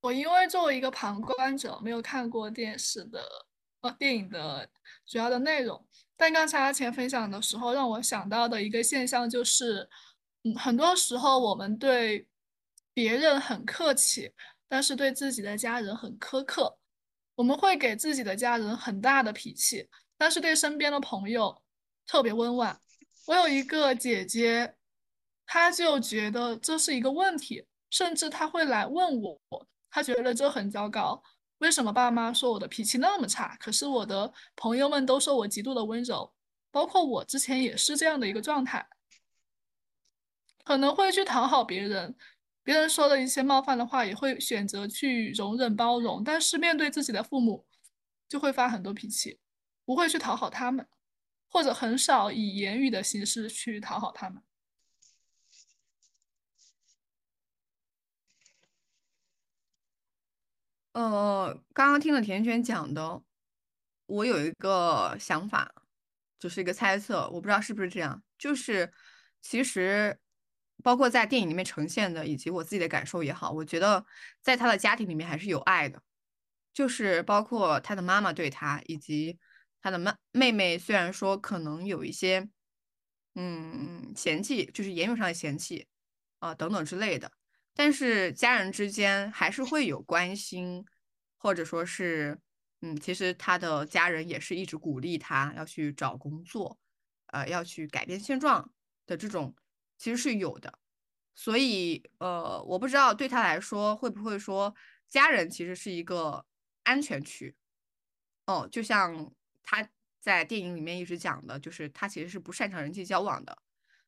[0.02, 3.22] 我因为作为一个旁观者，没有看过电视的
[3.82, 4.70] 呃电影的
[5.06, 5.86] 主要的内容，
[6.16, 9.90] 但刚才阿钱分享的时候，让我想到的一个现象就是，
[10.44, 12.28] 嗯，很多时候我们对
[12.94, 14.32] 别人很客气，
[14.68, 16.78] 但是对自己的家人很苛刻。
[17.36, 21.62] 我们会给自己的家人很大的脾气，但是对身边的朋友
[22.06, 22.80] 特别温婉。
[23.28, 24.76] 我有一个姐姐，
[25.46, 29.40] 她就觉得这是一个问题，甚至她会来问我。
[29.90, 31.24] 他觉得这很糟糕，
[31.60, 33.56] 为什么爸妈说我的脾气那么差？
[33.60, 36.34] 可是我的朋友们都说我极度的温柔，
[36.72, 38.88] 包括我之前也是这样的一个状态，
[40.64, 42.16] 可能会去讨好别人，
[42.64, 47.66] 别人说的一些冒犯的话也会选择去容忍包容，但是面对自己的父母，
[48.28, 49.40] 就会发很多脾气，
[49.86, 50.88] 不会去讨好他们，
[51.50, 54.44] 或者很少以言语的形式去讨好他们。
[61.00, 63.24] 呃，刚刚听了甜甜圈讲的，
[64.06, 65.74] 我有一个想法，
[66.38, 68.22] 就是一个猜测，我不知道是不是这样。
[68.38, 68.92] 就是
[69.42, 70.20] 其实，
[70.84, 74.06] 包括在电影里面呈现的，以及我自己的感受也好，我觉得
[74.42, 76.04] 在他的家庭里面还是有爱的。
[76.74, 79.40] 就是包括他的妈妈对他，以及
[79.82, 82.50] 他的妹妹妹，虽然说可能有一些，
[83.36, 85.88] 嗯，嫌弃，就是言语上的嫌弃，
[86.40, 87.32] 啊，等等之类的。
[87.80, 90.84] 但是家人之间还是会有关心，
[91.38, 92.38] 或者说是，
[92.82, 96.78] 嗯，其实他的家人也是一直鼓励他要去找工作，
[97.28, 98.70] 呃，要去改变现状
[99.06, 99.56] 的这种，
[99.98, 100.78] 其实是有的。
[101.34, 104.76] 所以，呃，我不知道对他来说会不会说
[105.08, 106.46] 家人其实是一个
[106.84, 107.56] 安全区。
[108.46, 109.90] 哦，就像他
[110.20, 113.58] 在电影里面一直讲的，就是他其实是不擅长人际交往的，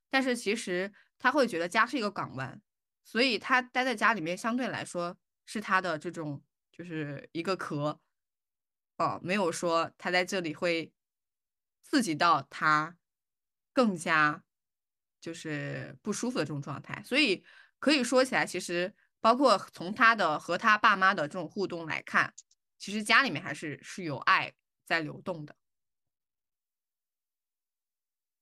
[0.10, 2.62] 但是其实他会觉得家是一个港湾。
[3.04, 8.00] 所以他待在家里面，相对来说是他的这种就是一个壳，
[8.98, 10.94] 哦，没有说他在这里会
[11.82, 12.98] 刺激到他
[13.74, 14.44] 更加
[15.20, 17.04] 就是不舒服的这种状态。
[17.04, 17.44] 所以
[17.80, 22.34] 可以说起来，其实包括从他的和他爸妈的这种互动来看，
[22.78, 24.54] 其实家里面还是是有爱
[24.86, 25.56] 在流动的。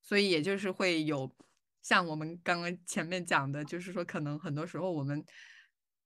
[0.01, 1.35] 所以也就是会有
[1.89, 5.25] 像我们刚刚前面讲的，就是说可能很多时候我们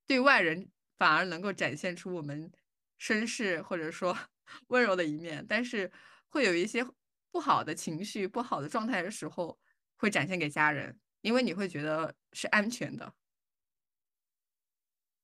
[0.06, 2.50] 对外人反而能够展现出我们
[2.98, 4.16] 绅士或者说
[4.68, 5.92] 温柔的一面，但是
[6.28, 6.82] 会有一些
[7.30, 9.58] 不好的情绪、不好的状态的时候，
[9.98, 13.14] 会展现给家人，因为你会觉得是安全的。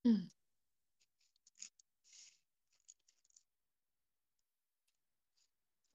[0.05, 0.31] 嗯。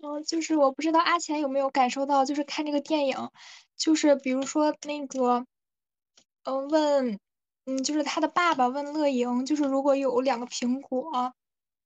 [0.06, 3.32] 嗯，就是我不知道阿钱有没有感受到，就是看这个电影，
[3.76, 5.48] 就是比如说那个，
[6.44, 7.20] 嗯，问，
[7.66, 11.34] 嗯，就是他的爸爸问乐莹，就是如果有两个苹果，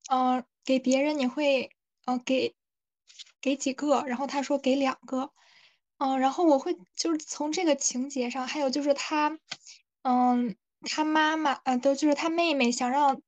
[0.10, 1.72] 嗯，给别人你会，
[2.06, 2.54] 嗯，给
[3.40, 4.04] 给几个？
[4.06, 5.32] 然后他说给两个，
[5.98, 9.40] 嗯，然后我会就是从这个情节上，还有就是他，
[10.02, 13.22] 嗯，他妈妈，嗯，都就是他妹妹想让，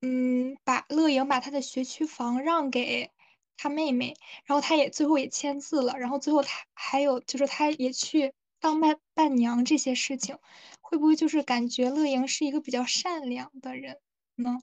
[0.00, 3.10] 嗯，把乐莹把他的学区房让给。
[3.56, 10.38] 他妹妹，然后他也最后也签字了，然后最后他还有就是他也去当伴伴娘这些事情，
[10.80, 13.98] 会不会就是感觉乐莹是一个比较善良的人
[14.36, 14.58] 呢？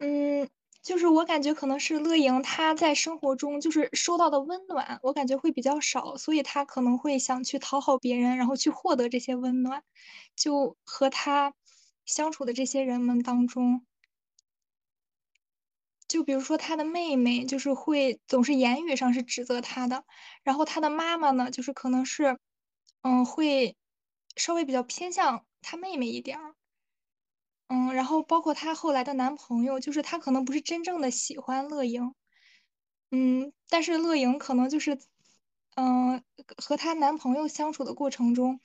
[0.00, 0.48] 嗯，
[0.82, 9.82] 就是我感觉可能是乐莹她在生活中就是收到的温暖，我感觉会比较少，所以她可能会想去讨好别人，然后去获得这些温暖，
[10.36, 11.54] 就和他
[12.04, 13.86] 相处的这些人们当中。
[16.08, 20.04] 就比如说他的妹妹，就是会总是言语上是指责他的，
[20.44, 22.38] 然后他的妈妈呢，就是可能是，
[23.02, 23.76] 嗯，会
[24.36, 26.54] 稍微比较偏向他妹妹一点儿，
[27.68, 32.14] 嗯，然后包括她后来的男朋友，就是他可能不是真正的喜欢乐莹，
[33.10, 34.98] 嗯，但是乐莹可能就是，
[35.74, 36.22] 嗯，
[36.56, 38.60] 和她男朋友相处的过程中，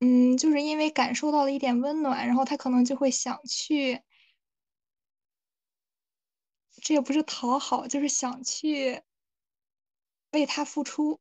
[0.00, 4.02] 嗯，就是因为感受到了一点温暖，然后她可能就会想去。
[6.84, 9.02] 这也不是讨好，就是想去
[10.32, 11.18] 为他付出。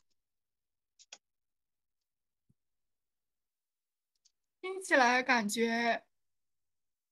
[4.60, 6.04] 听起来感觉，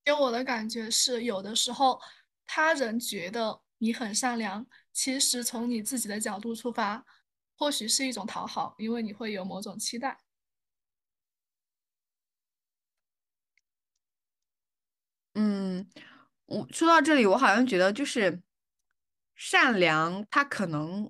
[0.03, 2.01] 给我的感觉是，有的时候
[2.45, 7.05] 他人觉得你很善良，其实从你自己的角度出发，
[7.55, 10.17] 或许是一种讨好，因为你会有某种期待。
[15.35, 15.87] 嗯。
[16.51, 18.41] 我说到这里，我好像觉得就是
[19.35, 21.09] 善良，他可能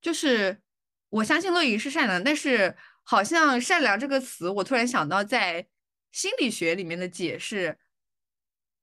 [0.00, 0.62] 就是
[1.08, 5.66] 我相信乐莹是善良，但是好像善良这个词，我突然想到在
[6.12, 7.80] 心理学里面的解释，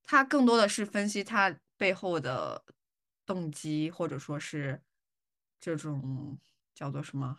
[0.03, 2.65] 它更多的是分析他背后的
[3.25, 4.81] 动机，或者说是
[5.57, 6.37] 这种
[6.75, 7.37] 叫做什么，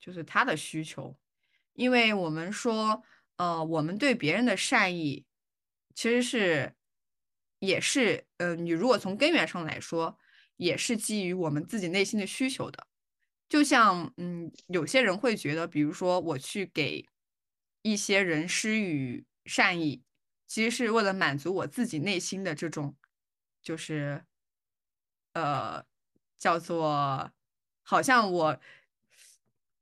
[0.00, 1.14] 就是他的需求，
[1.74, 3.02] 因为我们说，
[3.36, 5.26] 呃，我们对别人的善意
[5.94, 6.74] 其实是。
[7.62, 10.18] 也是，呃，你如果从根源上来说，
[10.56, 12.88] 也是基于我们自己内心的需求的。
[13.48, 17.06] 就像，嗯，有些人会觉得，比如说我去给
[17.82, 20.02] 一些人施予善意，
[20.48, 22.96] 其实是为了满足我自己内心的这种，
[23.62, 24.24] 就是，
[25.34, 25.84] 呃，
[26.36, 27.30] 叫做
[27.84, 28.60] 好像我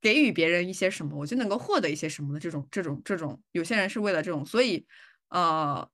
[0.03, 3.43] 给予别人一些什么，我就能够获得一些什么的这种，这种，这种。
[3.53, 4.87] 有些人是为了这种，所以，
[5.31, 5.91] 呃。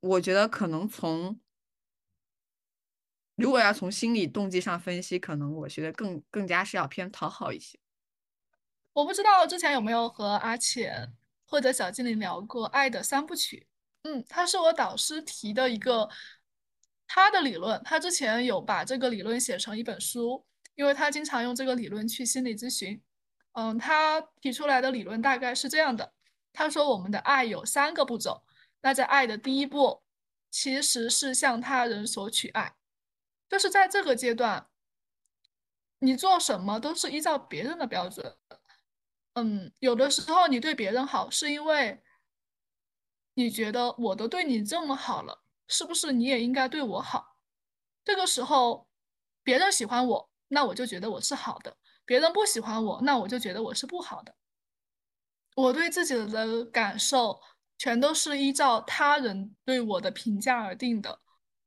[0.00, 1.40] 我觉得可能从，
[3.34, 7.78] 如果要从心理动机上分析，可能我觉得更更加是要偏讨好一些。
[8.92, 11.12] 我不知道之前有没有和阿浅
[11.46, 13.66] 或者小精灵聊过《爱的三部曲》。
[14.08, 16.08] 嗯，他是我导师提的一个
[17.06, 20.44] 他的理论，他之前有把这个理论写成一本书，
[20.76, 23.00] 因为他经常用这个理论去心理咨询。
[23.52, 26.12] 嗯，他提出来的理论大概是这样的：
[26.52, 28.44] 他说我们的爱有三个步骤。
[28.80, 30.02] 那在爱的第一步，
[30.50, 32.76] 其实是向他人索取爱，
[33.48, 34.68] 就是在这个阶段，
[35.98, 38.36] 你做什么都是依照别人的标准。
[39.34, 42.02] 嗯，有的时候你对别人好，是因为
[43.34, 47.36] 你觉得我都对你这么好了，是不是你也应该对我好？
[48.04, 48.88] 这个时候，
[49.42, 54.34] 别人喜欢我，那我就觉得我是好的；别人不喜欢我，那我就觉得我是不好的。
[55.56, 57.40] 我对自己的感受。
[57.78, 61.20] 全都是依照他人对我的评价而定的，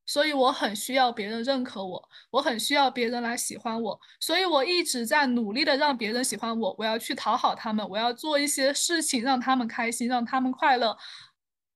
[0.05, 10.97] 所以我很需要别人认可我，我很需要别人来喜欢我，所以我一直在努力的让别人喜欢我，我要去讨好他们，我要做一些事情让他们开心，让他们快乐。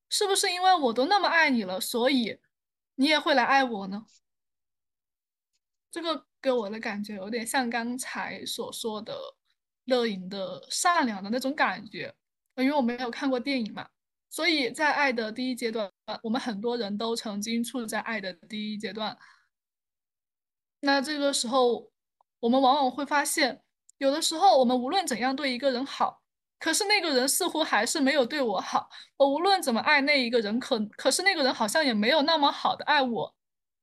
[0.10, 2.40] 是不是因为我都那么爱你了，所以
[2.96, 4.06] 你也会来爱我呢？
[5.90, 9.18] 这个给我的感觉有点像刚才所说的
[9.86, 12.14] 乐莹的善良的那种感觉，
[12.58, 13.88] 因为我没有看过电影嘛，
[14.30, 15.90] 所以在爱的第一阶段，
[16.22, 19.18] 我们很多人都曾经处在爱的第一阶段。
[20.82, 21.90] 那这个时候，
[22.40, 23.62] 我们往往会发现，
[23.98, 26.22] 有的时候我们无论怎样对一个人好，
[26.60, 28.90] 可是那个人似乎还是没有对我好。
[29.18, 33.36] 我无论怎么爱那一个人，可可是那个人好像也没有那么好的爱我，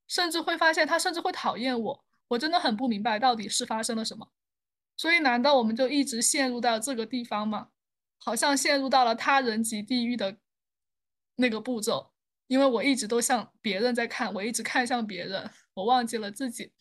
[0.07, 2.05] 甚至会发现他甚至会讨厌我。
[2.29, 4.29] 我真的很不明白到底是发生了什么。
[4.97, 7.69] 所以，难道我们就一直陷入到这个地方吗？
[8.25, 10.37] 好像陷入到了他人即地狱的
[11.37, 12.13] 那个步骤，
[12.47, 16.73] 因为我一直都向别人在看，我一直看向别人，我忘记了自己。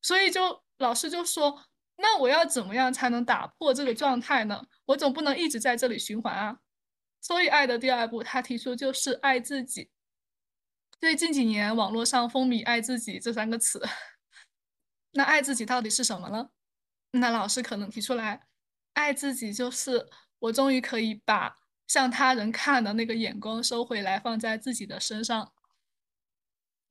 [0.00, 1.64] 所以就老师就说，
[1.96, 4.66] 那我要怎么样才能打破这个状态呢？
[4.86, 6.58] 我总不能一直在这里循环啊。
[7.20, 9.90] 所以爱的第二步，他提出就是爱自己。
[11.00, 13.80] 最近几年网络上风靡“爱自己”这三个词，
[15.12, 16.50] 那爱自己到底是什么呢？
[17.10, 18.48] 那老师可能提出来，
[18.94, 20.08] 爱自己就是
[20.40, 21.54] 我终于可以把
[21.86, 25.52] 向他人看的那个眼光收回来，放在自己的身上，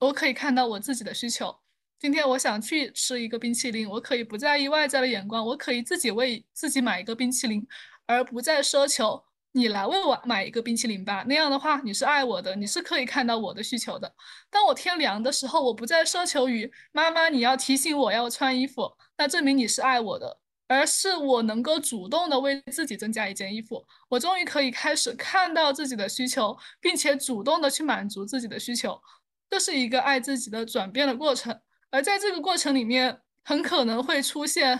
[0.00, 1.60] 我可以看到我自己的需求。
[1.98, 7.66] 今天我想去吃一个冰淇淋，我可以不在意外在的眼光，我可以自己为自己买一个冰淇淋，
[8.06, 11.24] 而不再奢求你来为我买一个冰淇淋吧。
[11.26, 14.14] 那样的话，你是爱我的，你是可以看到我的需求的。
[14.48, 20.37] 当我天凉的时候，我不再奢求于妈妈你要提醒我要穿衣服，那证明你是爱我的，
[20.68, 23.84] 而是我能够主动的为自己增加一件衣服。
[24.08, 29.02] 我终于可以开始看到自己的需求，并且主动的去满足自己的需求，
[29.50, 31.60] 这是一个爱自己的转变的过程。
[31.90, 34.78] 而在这个过程里面，很可能会出现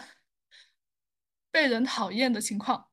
[1.50, 2.88] 被人讨厌的情况，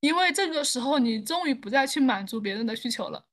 [0.00, 3.26] 因为这个时候你终于不再去满足别人的需求了，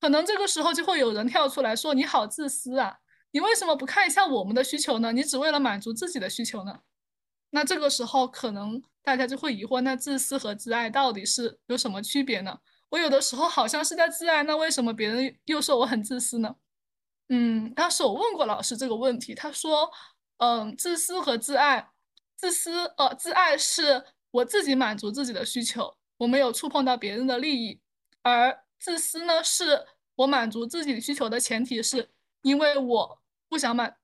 [0.00, 3.00] 可能这个时候就会有人跳出来说：“你好自私啊，
[3.32, 5.12] 你为什么不看一下我们的需求呢？
[5.12, 6.80] 你只为了满足自己的需求呢？”
[7.54, 12.58] 那这个时候可能大家就会疑惑：那自私和自爱到底是有什么区别呢？
[12.88, 16.56] 我有的时候好像是在自爱，那为什么别人又说我很自私呢？
[17.28, 19.90] 嗯，当时我问过老师这个问题，他说，
[20.38, 21.90] 嗯，自私和自爱，
[22.36, 27.80] 自私呃，自爱是我自己满足自己的需求，我没有触碰到别人的利益，
[28.22, 29.86] 而自私呢，是
[30.16, 32.10] 我满足自己需求的前提是
[32.42, 33.96] 因为我不想满，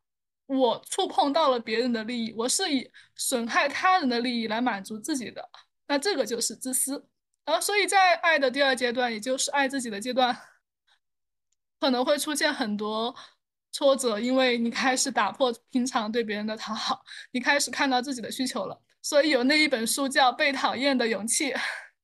[0.49, 5.49] 我触碰到了别人的利益，我是以损害他人的利益来满足自己的，
[5.87, 7.07] 那这个就是自私，
[7.45, 10.37] 然后所以在爱的第二阶段，也就是爱自己的阶段。
[11.81, 13.15] 可能会出现很多
[13.71, 18.83] 挫折，因为你开始打破平常对别人的讨好，你开始看到自己的需求了。
[19.01, 21.53] 所以有那一本书叫《被讨厌的勇气》。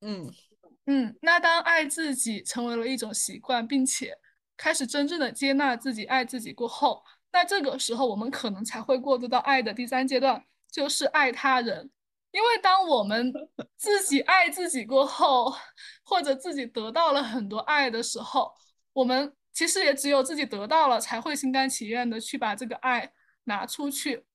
[0.00, 0.32] 嗯
[0.86, 4.16] 嗯，那当爱自己成为了一种习惯，并且
[4.56, 7.02] 开始真正的接纳自己、爱自己过后，
[7.34, 10.42] 那这个时候我们可能才会过渡到爱的第三阶段，
[10.72, 11.90] 就是爱他人。
[12.30, 13.30] 因为当我们
[13.76, 15.54] 自己爱自己过后，
[16.02, 18.54] 或者自己得到了很多爱的时候，
[18.94, 19.36] 我们。
[19.56, 23.12] 其实也只有自己得到了，才会心甘情愿的去把这个爱
[23.44, 24.26] 拿出去，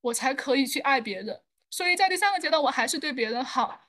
[0.00, 1.42] 我才可以去爱别人。
[1.68, 3.88] 所以在第三个阶段，我还是对别人好，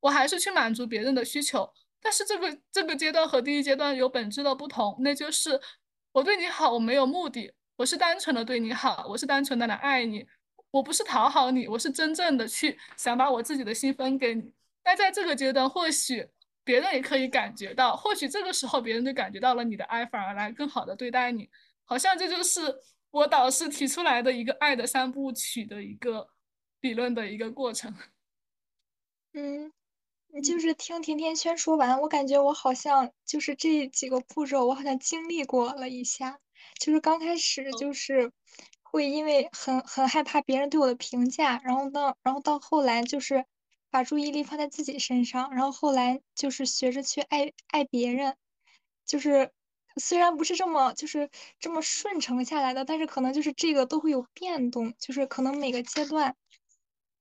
[0.00, 1.72] 我还是去满足别人的需求。
[2.00, 5.60] 但是这个这个阶段和第一阶段有本质的不同，那就是
[6.10, 10.26] 我对你好，我没有目的，我是单纯的对你好，我是单纯的来爱你，
[10.70, 14.52] 我不是讨好你，我是真正的去想把我自己的心分给你。
[14.84, 16.28] 那在这个阶段，或许。
[16.66, 21.46] 别人也可以感觉到，或许这个时候别人就感觉到了你的爱，反而来更好的对待你。
[21.84, 22.74] 好像这就是
[23.10, 26.26] 我导师提出来的一个爱的三部曲的一个
[26.80, 27.94] 理论的一个过程。
[29.34, 29.70] 嗯，
[30.42, 36.40] 就是听甜甜圈说完，我感觉我好像就是这几个步骤，我好像经历过了一下。
[36.84, 38.30] 就是刚开始就是
[38.82, 43.46] 会因为很很害怕别人对我的评价，然后到然后到后来就是。
[43.90, 48.36] 把注意力放在自己身上，然后后来就是学着去爱爱别人，
[49.06, 49.52] 就是
[49.98, 51.30] 虽然不是这么就是
[51.60, 56.34] 这么顺承下来的，但是可能就是这个都会有变动，就是可能每个阶段，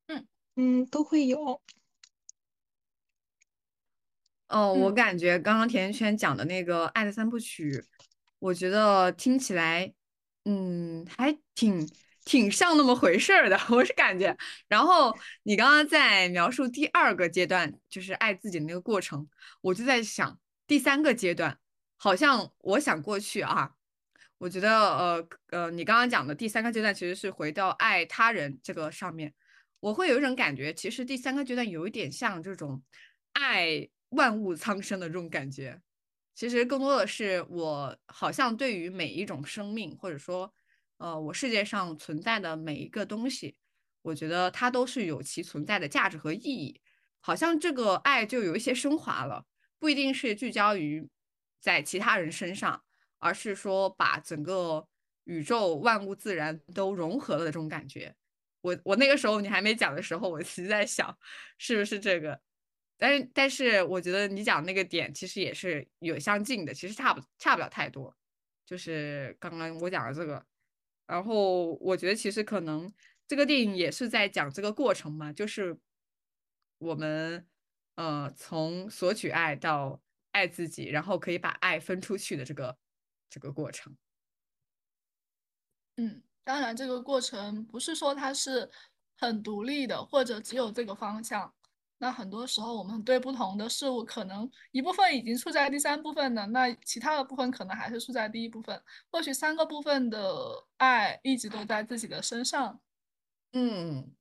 [0.08, 1.62] 嗯嗯都会有。
[4.48, 7.86] 哦，我感觉刚刚甜甜圈讲的那个爱的三部曲，
[8.44, 9.94] 我觉得听起来，
[10.44, 11.90] 嗯，还挺。
[12.26, 14.34] 挺像那么回事儿的， 我是感觉。
[14.70, 15.14] 然后
[15.44, 19.28] 你刚刚在描述第二个阶段，就是爱自己的那个过程，
[19.60, 21.60] 我就在想第三个阶段，
[21.98, 23.72] 好像我想过去啊，
[24.38, 29.34] 我觉得呃呃，你刚刚讲的第三个阶段其实是回到爱他人这个上面，
[29.82, 32.82] 我会有一种感觉，其实第三个阶段有一点像这种
[33.34, 35.82] 爱万物苍生的这种感觉，
[36.36, 40.54] 其实更多的是我好像对于每一种生命或者说。
[40.98, 43.58] 呃，我世界上存在的每一个东西，
[44.04, 46.80] 我觉得它都是有其存在的价值和意义。
[47.20, 49.46] 好像这个爱就有一些升华了，
[49.80, 51.10] 不一定是聚焦于
[51.60, 52.84] 在其他人身上，
[53.18, 54.88] 而是说把整个
[55.26, 58.16] 宇宙万物自然都融合了的这种感觉。
[58.62, 61.18] 我我那个时候你还没讲的时候，我其实在想
[61.58, 62.40] 是不是这个，
[62.98, 68.16] 但是但是我觉得你讲那个点其实也是有相近的，其实差不差不了太多。
[68.66, 70.46] 就是刚刚我讲的这个，
[71.06, 72.92] 然后我觉得其实可能
[73.28, 75.78] 这个电影也是在讲这个过程嘛，就是
[76.78, 77.46] 我们
[77.96, 82.78] 呃从索取爱到爱自己，然后可以把爱分出去的这个
[83.30, 83.98] 这个过程。
[85.98, 88.72] 嗯，当然这个过程不是说它是
[89.18, 91.54] 很独立的，或者只有这个方向。
[92.04, 98.84] 那很多时候，我们对不同的事物，可能一部分已经处在第三部分了，那其他的部分可能还是处在第一部分。
[99.10, 102.82] 或许三个部分的爱一直都在自己的身上。
[103.54, 104.14] 嗯，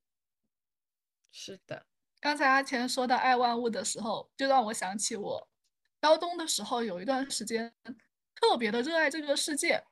[1.33, 1.87] 是的。
[2.21, 5.49] 刚才阿钱说到爱万物的时候，就让我想起我
[6.01, 7.75] 高中的时候有一段时间
[8.37, 9.83] 特别的热爱这个世界。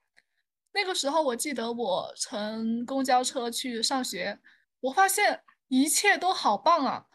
[0.71, 4.39] 那个时候，我记得我乘公交车去上学，
[4.79, 7.09] 我发现一切都好棒啊。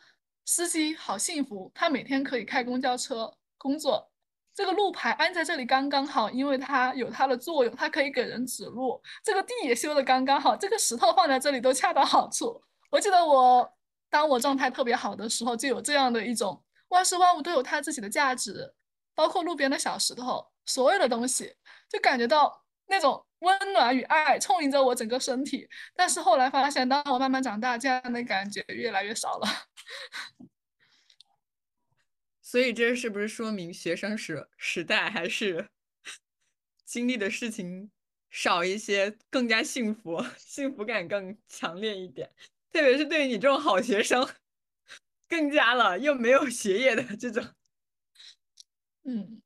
[0.46, 4.10] 司机好幸福，他每天可以开公交车工作。
[4.54, 9.02] 这个路牌安在这里刚刚好，因为它有它的作用，它可以给人指路。
[9.22, 12.64] 这个地也修的刚刚好，这个石头放在这里都恰到好处。
[12.89, 13.70] 我记得我
[14.10, 18.74] 当我状态特别好的时候，就有这样的一种万事万物都有它自己的价值，
[19.14, 21.54] 包括路边的小石头，所有的东西，
[21.89, 25.68] 就感觉到那种温暖与爱充盈着我整个身体。
[25.93, 29.48] 但是后来发现，当我慢慢长大，这样的感觉越来越少了。
[32.56, 35.68] 所以这是不是说明学生时时代还是
[36.86, 37.91] 经历的事情
[38.30, 42.32] 少一些，更加幸福， 幸福感更强烈一点？
[42.72, 44.26] 特别是对于你这种好学生，
[45.28, 47.45] 更加了，又没有学业的这种。
[49.03, 49.41] 嗯，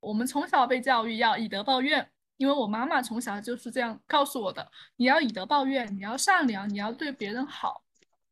[0.00, 7.82] 我们从小被教育要以德报怨，因为我妈妈从小就是这样告诉我的：你要以德报怨，你要善良，你要对别人好。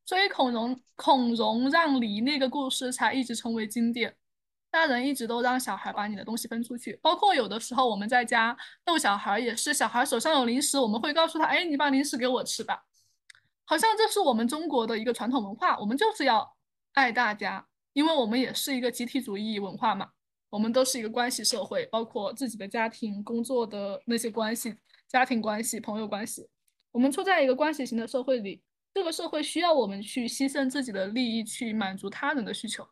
[0.05, 4.17] 所以孔融孔融让梨那个故事才一直成为经典。
[4.73, 12.85] 大人一直都让小孩把你的东西分出去，包括有的时候我们在家逗小孩也是，小孩手上有零食，我们会告诉他：“哎，你把零食给我吃吧。”
[13.67, 16.57] 好像这是我们中国的一个传统文化，我们就是要
[16.93, 20.11] 爱大家，因为我们也是一个集体主义文化嘛。
[20.51, 24.77] 我们都是一个关系社会，包括自己的家庭、工作的那些关系、
[25.09, 26.49] 家庭关系、朋友关系，
[26.93, 28.63] 我们处在一个关系型的社会里。
[28.93, 32.87] 这个社会需要我们去牺牲自己的利益，去满足他人的需求。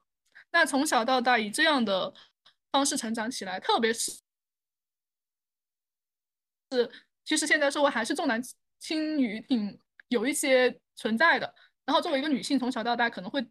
[0.51, 2.15] 那从小到大以这样的
[2.71, 4.13] 方式成长起来，特别是
[6.71, 6.91] 是，
[7.25, 8.41] 其实现在社会还是重男
[8.79, 9.79] 轻女挺
[10.09, 11.55] 有一些存在的。
[11.85, 13.47] 然后作为一个女性，从小到大可能会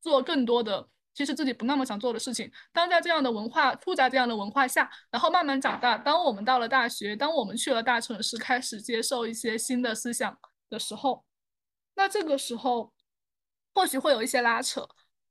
[0.00, 2.50] 做更多的其实自己不那么想做的事情。
[2.72, 10.38] 当在这样的文化处在这样的文化下，然后慢慢长大，当我们到了大学，当我们去了大城市，开始接受一些新的思想
[10.68, 11.24] 的时候。
[12.00, 12.94] 那这个时候，
[13.74, 14.88] 或许会有一些拉扯，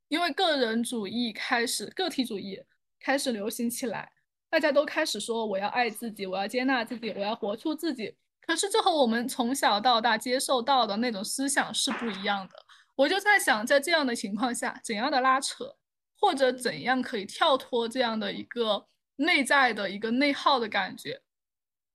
[0.07, 2.63] 因为个人主义开始，个体主义
[2.99, 4.11] 开始流行起来，
[4.51, 8.15] 大家都开始说我要爱自己，我要接纳自己，我要活出自己。
[8.41, 12.53] 可是这和我们从小到大接受到的那种思想是不一样的。
[12.95, 15.75] 我就在想，在这样的情况下，怎样的拉扯，
[16.19, 21.19] 或者怎样可以跳脱这样的一个内在的一个内耗的感觉？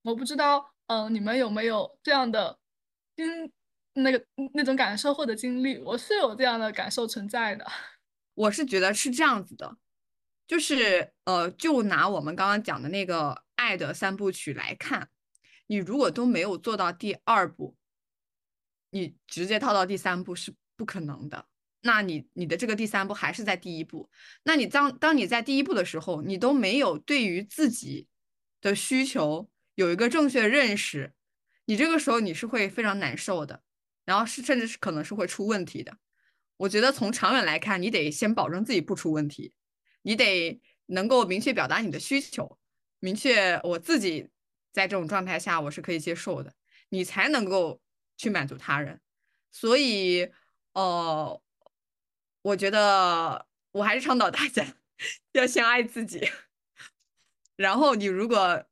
[0.02, 2.58] 我不知道，嗯，你们有没有这样的
[3.14, 3.52] 经？
[3.94, 7.66] 那个那种感受或者经历，我是有这样的感受存在的。
[8.34, 9.76] 我是觉得是这样子的，
[10.46, 15.08] 就是呃，就拿我们刚刚讲的那个爱的三部曲来看，
[15.68, 17.76] 你如果都没有做到第二步，
[18.90, 21.46] 你直接套到第三步是不可能的。
[21.82, 24.10] 那你你的这个第三步还是在第一步。
[24.42, 28.08] 那你当当你在第一步的时候，你都没有对于自己
[28.60, 31.12] 的需求有一个正确认识，
[31.66, 33.62] 你这个时候你是会非常难受的。
[34.04, 35.96] 然后是，甚至是可能是会出问题的。
[36.56, 39.52] 我觉得从长远来看，你得先保证自己不出问题，
[40.02, 42.58] 你得能够明确表达你的需求，
[43.00, 44.28] 明确我自己
[44.72, 46.54] 在这种状态下我是可以接受的，
[46.90, 47.80] 你才能够
[48.16, 49.00] 去满足他人。
[49.50, 50.30] 所以，
[50.74, 51.42] 呃，
[52.42, 54.64] 我觉得我还是倡导大家
[55.32, 56.28] 要先爱自己，
[57.56, 58.64] 然后你如果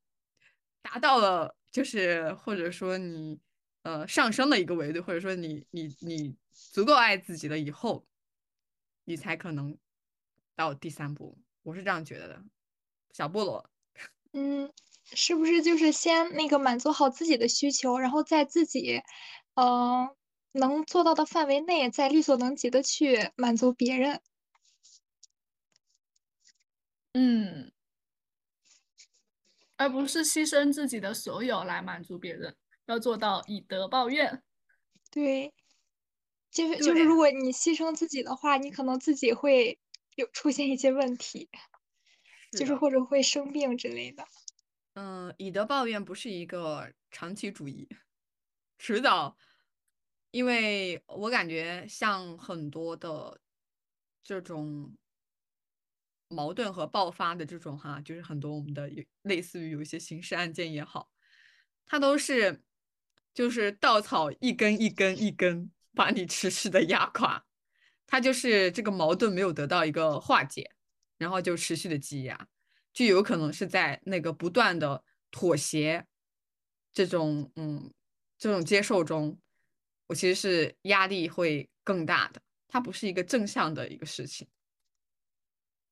[0.83, 3.41] 达到了，就是或者说你。
[3.83, 8.07] 呃，上升的一个维度，或者说你你你足够爱自己了以后，
[9.05, 9.77] 你才可能
[10.55, 11.37] 到第三步。
[11.63, 12.45] 我是这样觉得的，
[13.13, 13.71] 小菠萝。
[14.33, 14.73] 嗯，
[15.05, 19.03] 是不是就是先那个满足好自己的需求，然后在自己，
[19.55, 20.09] 嗯、
[20.53, 24.21] 能做到的范围内，再力所能及的去满足别人？
[27.15, 27.71] 嗯，
[29.77, 32.57] 而不是牺牲自己的所有来满足别人，
[32.87, 34.43] 要做到以德报怨。
[35.11, 35.53] 对，
[36.51, 39.79] 就是就是，如果你牺牲自己的话，你可能自己会
[40.17, 41.51] 有出现一些问题，
[42.53, 44.27] 就是或者会生病之类的。
[44.95, 47.89] 嗯，以德报怨不是一个长期主义，
[48.79, 49.37] 迟早，
[50.31, 53.41] 因为我感觉像很多的
[54.23, 54.95] 这种
[56.29, 58.91] 矛盾和爆发的这种哈，就是很多我们的
[59.23, 61.11] 类似于有一些刑事案件也好，
[61.87, 62.63] 它都是
[63.35, 67.45] 就是稻草一根一根一根把你持续的压垮，
[68.07, 70.71] 它就是这个矛盾没有得到一个化解，
[71.19, 72.49] 然后就持续的积压。
[72.93, 76.07] 就有可能是在那个不断的妥协
[76.93, 77.91] 这种嗯
[78.37, 79.39] 这种接受中，
[80.09, 84.47] 我其实是压力会更大的，它不是一个正向的一个事情。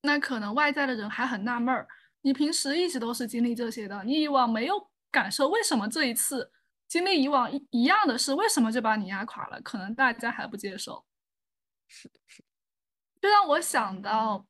[0.03, 1.87] 那可能外在的人还很纳闷儿，
[2.21, 6.51] 你平时一直都是经历这些的，你以往没有感受，为什么这一次
[6.91, 9.61] 经历以往一一样的事，为什么就把你压垮了？
[9.61, 11.05] 可能大家还不接受。
[11.87, 12.47] 是的，是的，
[13.21, 14.45] 就让我想到，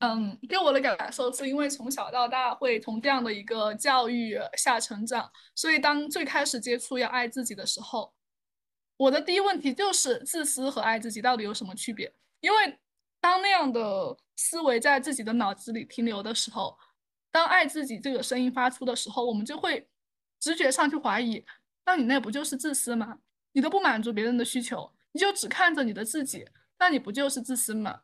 [0.00, 8.12] 嗯，给我的感受是因为从小到大会从这样的一个教育下成长，所以当最开始接触要爱自己的时候，
[8.98, 12.14] 我的第一问题就是自私和爱自己到底有什么区别？
[12.40, 12.78] 因为
[13.18, 16.78] 当那样的思维在自己的脑子里停留的时候，
[17.30, 19.88] 当爱自己这个声音发出的时候，我们就会
[20.38, 21.42] 直觉上去怀疑，
[21.86, 23.18] 那你那不就是自私吗？
[23.52, 26.46] 你都不满足别人的需求，你就只看着你的自己，
[26.78, 28.00] 那你不就是自私吗？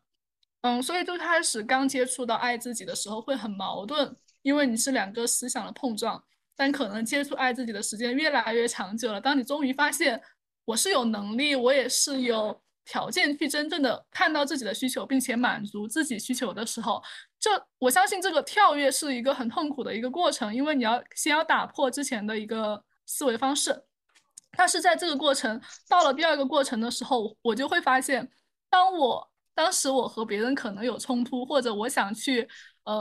[0.62, 6.22] 嗯，所以最开始刚接触到爱自己的时候会很矛盾，因为你是两个思想的碰撞。
[6.60, 10.20] 但可能接触爱自己的时间越来越长久了，当你终于发现
[10.64, 17.00] 我是有能力，我也是有条件去真正的看到自己的需求，并且满足自己需求的时候，
[17.38, 23.84] 这我相信这个跳跃是一个很痛苦的一个过程，因为你要先要打破之前的一个思维方式。
[24.56, 28.30] 但是在这个过程到了第二个过程的时候，我就会发现，
[28.70, 32.48] 当我当时我和别人可能有冲突，或者我想去，
[32.84, 32.98] 嗯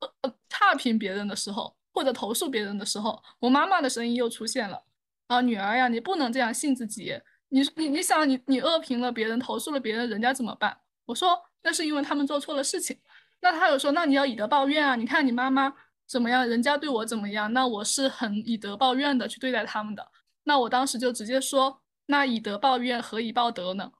[0.00, 4.82] 呃呃差评别人的时候，或者投诉别人的时候，我妈妈的声音又出现了。
[5.26, 7.20] 啊，女儿呀，你不能这样信自己。
[7.48, 10.80] 你你你想，你你恶评了别人，投诉了别人，人家怎么办？
[11.06, 12.98] 我说那是因为他们做错了事情。
[13.40, 14.96] 那他有说，那你要以德报怨啊！
[14.96, 15.72] 你看你妈妈
[16.10, 20.10] 怎么样，人家对我怎么样，那我是很以德报怨的去对待他们的。
[20.42, 23.92] 那我当时就直接说，那以德报怨，何以报德呢？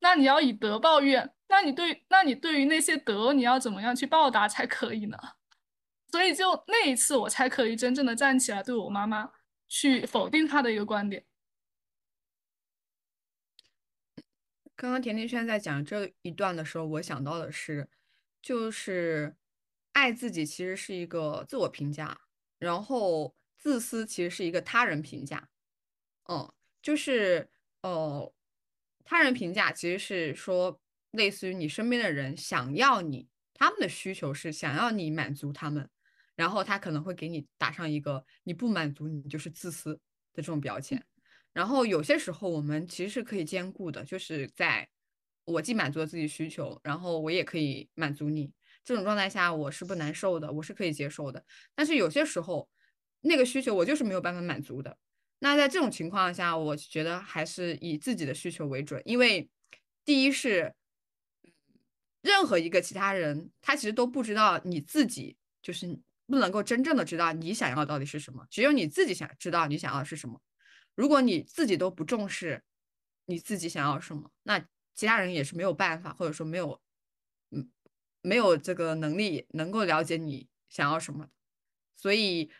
[0.00, 5.18] 那你要以德报怨，那你对，那你对于那些德，你要怎么样去报答才可以呢？
[6.10, 9.30] 所以就那一次，我才可以真正的站起来，对我妈妈
[9.68, 11.26] 去否定她的一个观点。
[14.74, 17.90] 刚刚甜甜圈在讲这一段的时候，我想到的是，
[18.40, 19.36] 就是
[19.98, 22.20] 爱自己其实是一个自我评价，
[22.58, 25.48] 然后自私其实是一个他人评价。
[26.30, 27.50] 嗯，就是
[27.82, 28.32] 呃，
[29.04, 30.80] 他人评价其实是说，
[31.10, 35.90] 类似于你身边的人想要你，他们的需求是想要你满足他们，
[36.36, 39.94] 然后他可能会给你打上一个你不满足你就是自私
[40.32, 41.04] 的这种标签。
[41.52, 44.88] 然后有些时候我们其实是可以兼顾的，就是在
[45.44, 48.52] 我既满足了自己需求，然后我也可以满足你
[48.88, 51.44] 这种状态下，我是不难受的，我是可以接受的。
[51.74, 52.66] 但是有些时候
[53.20, 54.96] 那个需求我就是没有办法满足的。
[55.40, 59.50] 那在这种情况下，我觉得还是以自己的需求为准，因为
[60.06, 60.74] 第一是
[62.22, 70.40] 任何一个其他人，他其实都不知道你自己就是不能够真正的知道你想要到底是什么，只有你自己想知道你想要是什么。
[70.94, 72.62] 如果你自己都不重视
[73.26, 74.64] 你自己想要什么，那
[74.94, 76.80] 其他人也是没有办法，或者说没有，
[78.20, 81.28] 没有这个能力能够了解你想要什么。
[81.96, 82.50] 所以，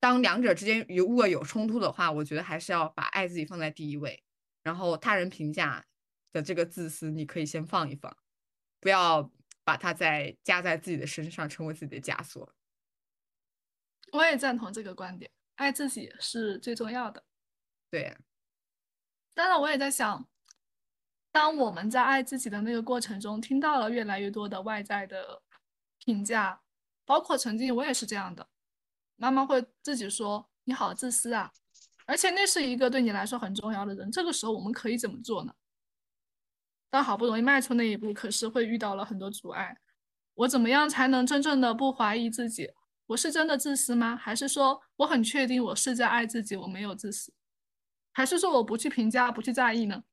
[0.00, 4.24] 当两者之间如果有冲突的话，我觉得还是要把爱自己放在第一位，
[4.62, 5.86] 然后他人评价
[6.32, 8.16] 的这个自私，你可以先放一放，
[8.80, 9.30] 不要
[9.62, 12.52] 把它再加在自己的身上，成为自己的枷锁。
[14.12, 17.24] 我也赞同这个观点，爱自己是最重要的。
[17.88, 18.16] 对，
[19.34, 20.28] 当然，我也在想，
[21.32, 25.42] 当我们在爱自己的那个过程中，听到了越来越多的外在的
[25.98, 26.60] 评价，
[27.06, 28.46] 包括曾经我也是这样的，
[29.16, 31.50] 妈妈会自己说你好自私啊，
[32.04, 35.54] 而且那是一个对你来说很重要的人，这个时候我们可以怎么做呢？
[36.90, 39.78] 当好不容易迈出那一步，可是会遇到了很多阻碍，
[40.34, 42.70] 我怎么样才能真正的不怀疑自己，
[43.06, 44.14] 我是真的自私吗？
[44.14, 47.32] 还是说我很确定我是在爱自己，我没有自私？
[48.12, 50.04] 还是说我不去评价，不去在意呢？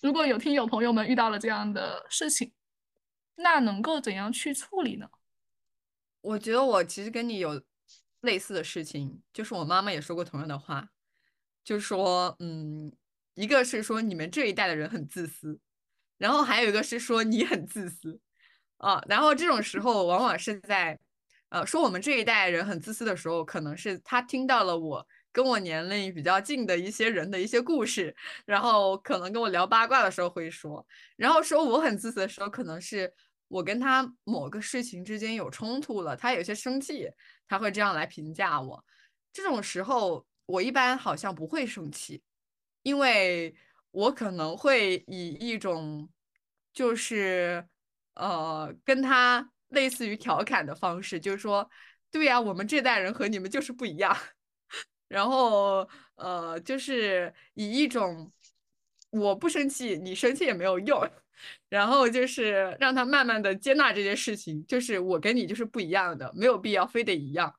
[0.00, 2.52] 如果有听友朋友们遇到了这样的事情，
[3.36, 5.08] 那能够怎样去处理呢？
[6.20, 7.62] 我觉得我其实跟你有
[8.20, 10.90] 类似的事情，就是我妈妈也说过同样的话，
[11.64, 12.92] 就说，嗯，
[13.34, 15.60] 一个是说你们这一代的人很自私，
[16.16, 18.20] 然后还有一个是说你很自私，
[18.78, 20.98] 啊，然后这种时候往往是在，
[21.48, 28.14] 呃，说我们这一代人很自私的时候，可能是他听到了我跟我年龄比较近的一些人的一些故事，
[28.44, 33.12] 然后可能跟我聊八卦的时候会说，然后说我很自私的时候，可能是。
[33.50, 37.08] 我跟他某个事情之间有冲突了，他有些生气，
[37.48, 38.84] 他会这样来评价我。
[39.32, 42.22] 这种时候，我一般好像不会生气，
[42.82, 43.56] 因为
[43.90, 46.10] 我可能会以一种
[46.74, 47.66] 就是
[48.16, 51.70] 呃跟他类似于调侃的方式，就是说，
[52.10, 54.14] 对呀，我们这代人和你们就是不一样。
[55.08, 58.30] 然后呃，就是以一种
[59.10, 61.00] 我不生气，你生气也没有用。
[61.68, 67.54] 然后就是让他慢慢的接纳这件事情，就是我跟你就是不一样的，没有必要非得一样。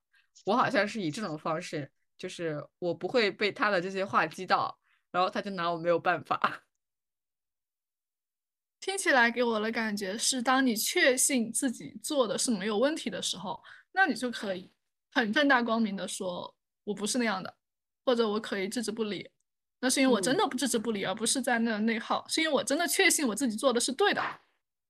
[0.46, 4.78] 我好像是以这种方式，就是我不会被他的这些话激到，
[5.12, 6.62] 然后他就拿我没有办法。
[8.82, 13.62] 听起来给我的感觉是，当你确信自己做的是没有问题的时候，
[13.94, 14.70] 那你就可以
[15.12, 16.54] 很正大光明的说，
[16.90, 17.56] 我不是那样的，
[18.04, 19.30] 或者我可以置之不理。
[19.80, 22.28] 那是因为我真的不置之不理，而不是在那内耗。
[22.28, 24.22] 是因为我真的确信我自己做的是对的。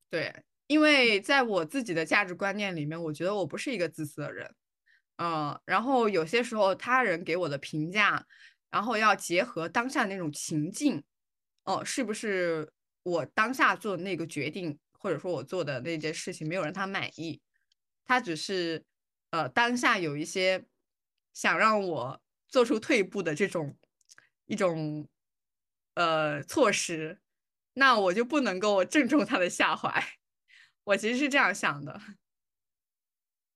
[0.09, 0.33] 对，
[0.67, 4.55] 因为在我自己的价值观念里面，我觉得我不是一个自私的人。
[5.17, 8.25] 嗯，然后有些时候他人给我的评价，
[8.71, 11.03] 然后要结合当下那种情境，
[11.65, 12.71] 哦，是不是
[13.03, 17.41] 我当下做的那个决定，或者说我做的那件事情没有让他满意，
[18.05, 18.85] 他只是
[19.31, 20.63] 呃当下有一些
[21.39, 23.77] 想让我做出退步的这种。
[24.51, 25.07] 一种
[25.93, 27.19] 呃措施，
[27.73, 30.03] 那我就不能够正中他的下怀。
[30.85, 32.01] 我其实是这样想的，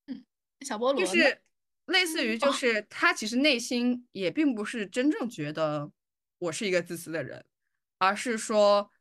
[0.05, 0.23] 嗯，
[0.61, 1.41] 小菠萝就是
[1.85, 5.91] 类似于，就是他其实内心也并不是真正觉得
[6.37, 7.43] 我是一个自私的人，
[7.97, 8.91] 而是说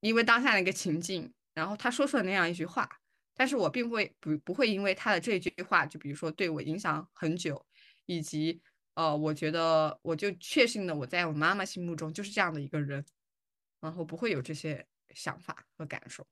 [0.00, 2.97] 因为当下的一个情境，然后他说出了那样一句话，
[3.38, 7.64] 但是我并不会不不会因为他的这句话，就比如说对我影响很久，
[8.04, 8.60] 以及。
[8.94, 13.06] 呃，我觉得我就确信了，我在我妈妈心目中就是这样的一个人，
[13.80, 14.84] 然后不会有这些
[15.14, 16.26] 想法和感受。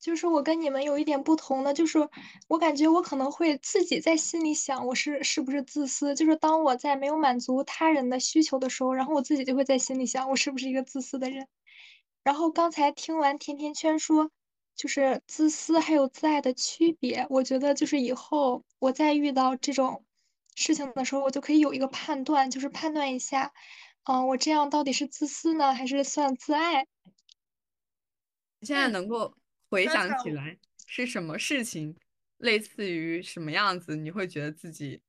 [0.00, 1.98] 就是我跟你们有一点不同的，就是
[2.48, 6.14] 我感觉我可能会自己在心里想，我是是不是自私？
[6.14, 11.46] 就是当我在没有满足他人的需求的时候，然后我自己就会在心里想，我是不是一个自私的人？
[12.22, 14.30] 然后刚才听完甜甜圈说，
[14.78, 20.02] 就是自私还有自爱的区别，我觉得就是以后我再遇到这种。
[20.60, 23.52] 事情的时候，我就可以有一个判断，就是判断一下，
[24.02, 26.84] 嗯，我这样到底是自私呢，还是算自爱？
[28.62, 29.36] 现在能够
[29.70, 31.96] 回想起来是什么事情，
[32.38, 35.00] 类似于什么样子，你会觉得自己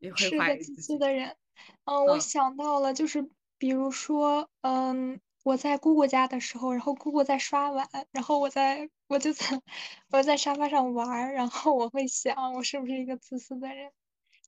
[0.00, 1.36] 也会是个自私的人。
[1.84, 3.24] 嗯，我想到了，就是
[3.56, 9.62] 比如说，嗯，我在姑姑家的时候，然后姑姑在刷碗，然后我在我就在
[10.10, 13.92] 我在沙发上玩，然后我会想，我是不是一个自私的人？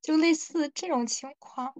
[0.02, 1.72] 就类似这种情况，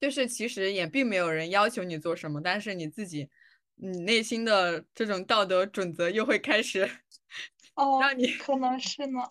[0.00, 3.28] 就是其实也并没有人要求你做什么，但是你自己，
[3.74, 6.88] 你内心的这种道德准则又会开始，
[7.74, 9.26] 哦，让你可能是呢。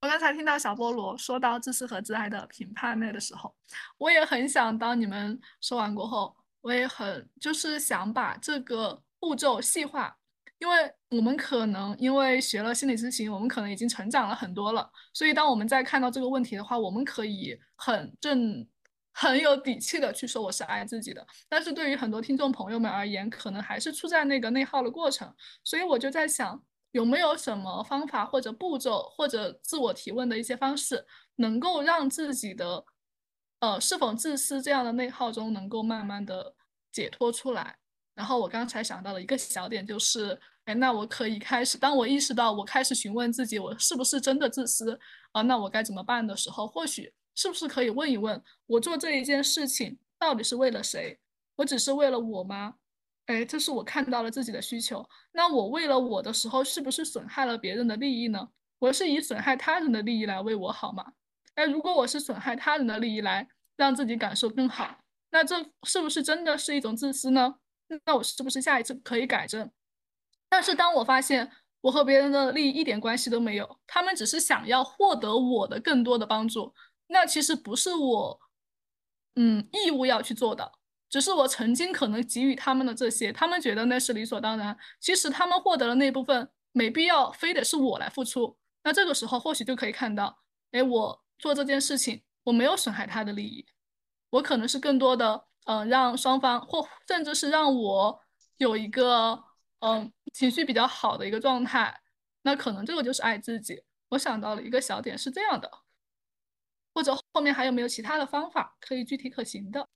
[0.00, 3.54] 我刚才听到小菠萝说到自私和自爱的评判那的时候，
[3.96, 10.16] 我也很想当你们说完过后，我也很就是想把这个步骤细化。
[10.58, 18.66] 因为我们可能因为学了心理咨询，我们可能已经成长了很多了，所以当我们在看到这个问题的话，我们可以很正、
[19.12, 21.24] 很有底气的去说我是爱自己的。
[21.48, 25.32] 但是对于很多听众朋友们而言，可能还是处在那个内耗的过程，
[25.62, 31.06] 所以我就在想，有没有什么方法或者步骤或者自我提问的一些方式，
[31.36, 32.84] 能够让自己的
[33.60, 36.54] 呃是否自私这样的内耗中能够慢慢的
[36.92, 37.76] 解脱出来。
[38.14, 44.98] 然后我刚才想到了一个小点，就是，哎，那我可以开始，当我意识到我开始询问自己，我是不是真的自私
[45.32, 45.42] 啊？
[45.42, 51.18] 那我该怎么办的时候，或许是不是可以问一问，我做这一件事情到底是为了谁？
[51.54, 52.74] 我只是为了我吗？
[53.26, 55.08] 哎，这是我看到了自己的需求。
[55.32, 58.48] 那我为了我的时候，是不是损害了别人的利益呢？
[58.80, 61.12] 我是以损害他人的利益来为我好吗？
[61.58, 64.96] 哎，如果我是损害他人的利益来让自己感受更好，
[65.30, 67.56] 那这是不是真的是一种自私呢？
[68.04, 69.68] 那我是不是下一次可以改正？
[70.48, 71.50] 但是当我发现
[71.80, 76.72] 我和别人的利益一点关系都没有，他们只是想要获得我的更多的帮助。
[77.08, 78.40] 那其实不是我，
[79.34, 80.70] 嗯，义务要去做的，
[81.10, 84.78] 只是我曾经可能给予他们的这些，他们觉得那是理所当然。
[85.00, 88.56] 其实他们获得的那部分，没必要非得是我来付出。
[88.84, 90.38] 那这个时候或许就可以看到，
[90.70, 93.66] 哎，我做这件事情，我没有损害他的利益，
[94.30, 98.20] 我可能是更多的，嗯，让双方或甚至是让我
[98.56, 99.44] 有一个，
[99.80, 102.00] 嗯，情绪比较好的一个状态。
[102.42, 103.82] 那可能这个就是爱自己。
[104.10, 105.70] 我想到了一个小点是这样的。
[106.94, 109.88] 或者后面还有没有其他的方法可以具体可行的？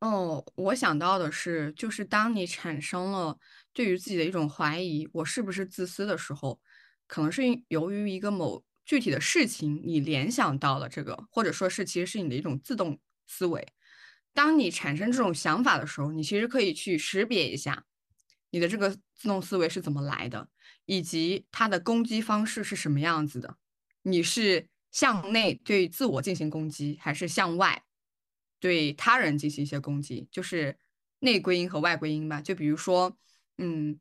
[0.00, 3.38] 哦，我想到的是，就是当你产生了
[3.72, 6.60] 对于自己的一种怀疑，我是不是自私的时候，
[7.06, 13.64] 可能是由于一个某具体的事情，你联想到了这个，或者说是其实是你的一种自动思维。
[14.34, 17.84] 当你产生这种想法的时候，你其实可以去识别一下
[18.50, 20.48] 你的这个自动思维是怎么来的，
[20.86, 23.56] 以及它的攻击方式是什么样子的。
[24.02, 24.68] 你是。
[24.92, 27.84] 向内对自我进行攻击，还是向外
[28.58, 30.26] 对他人进行一些攻击？
[30.32, 30.76] 就是
[31.20, 32.40] 内归因和外归因吧。
[32.40, 33.16] 就比如说，
[33.58, 34.00] 嗯，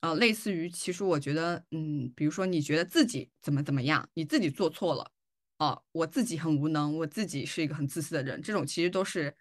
[0.00, 5.10] 呃，类似于，其实我觉得，嗯，比如说你觉得自己怎么怎么样，你自己做错了，
[5.58, 9.36] 哦，我自己很无能，我自己是一个很自私的人，这种其实都是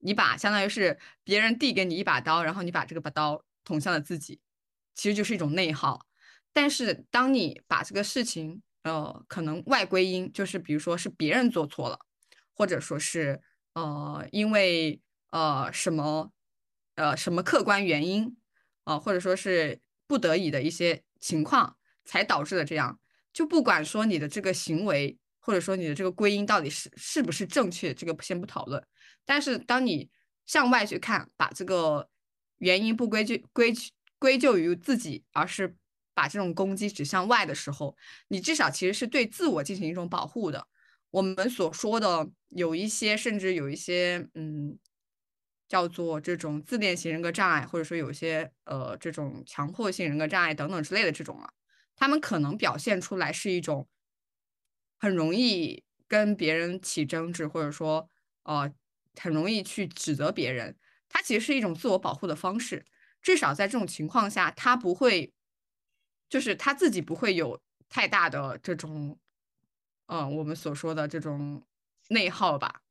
[0.00, 4.38] 你把相当于是别人递给你一把刀，然后你把这个把刀捅向了自己，
[4.94, 6.06] 其实就是一种内耗。
[6.52, 11.98] 但是当你把这个事情，呃，可能外归因就是，比如说是别人做错了，
[12.54, 13.40] 或者说是
[13.72, 16.30] 呃，因为呃什么
[16.96, 18.36] 呃什么客观原因
[18.84, 22.98] 啊，或者说是不得已的一些情况才导致的这样。
[23.32, 28.82] 就不管说你的这个行为，或者说你的这个归因到底是是不是正确，这个先不讨论。
[29.24, 30.10] 但是当你
[30.46, 32.08] 向外去看，把这个
[32.58, 33.74] 原因不归咎归
[34.18, 35.76] 归咎于自己，而是。
[36.16, 37.94] 把这种攻击指向外的时候，
[38.28, 40.66] 你至少其实是对自我进行一种保护的。
[41.10, 44.78] 我们所说的有一些，甚至有一些，嗯，
[45.68, 51.50] 叫做这种自恋型人格障碍，或者说有些呃这种强迫性人格障碍等等之类的这种啊，
[51.94, 53.88] 他们可能表现出来是一种
[54.98, 58.08] 很容易跟别人起争执，或者说
[58.44, 58.72] 呃
[59.20, 60.76] 很容易去指责别人。
[61.08, 62.84] 它其实是一种自我保护的方式，
[63.22, 65.32] 至少在这种情况下，他不会。
[66.28, 69.16] 就是他自己不会有太大的这种，
[70.06, 71.62] 嗯，我们所说的这种
[72.08, 72.82] 内耗吧。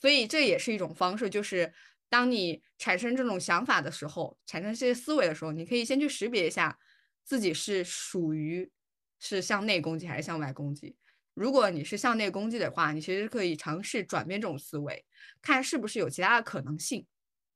[0.00, 1.72] 所以这也是一种方式，就是
[2.08, 6.78] 当你产生这种想法的时候，产生这些思维的时候，你可以先去识别一下
[7.24, 8.70] 自己是属于
[9.18, 10.96] 是向内攻击还是向外攻击。
[11.34, 15.04] 如果你是向内攻击的话，你其实可以尝试转变这种思维，
[15.42, 17.06] 看是不是有其他的可能性。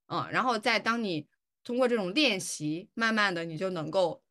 [0.07, 1.27] 嗯，然后再当你
[1.65, 4.23] 通过这种练习，慢慢的你就能够。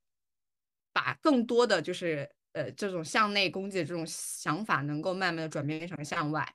[0.96, 6.54] 把更多的就是呃这种向内攻击的这种想法，能够慢慢的转变成向外。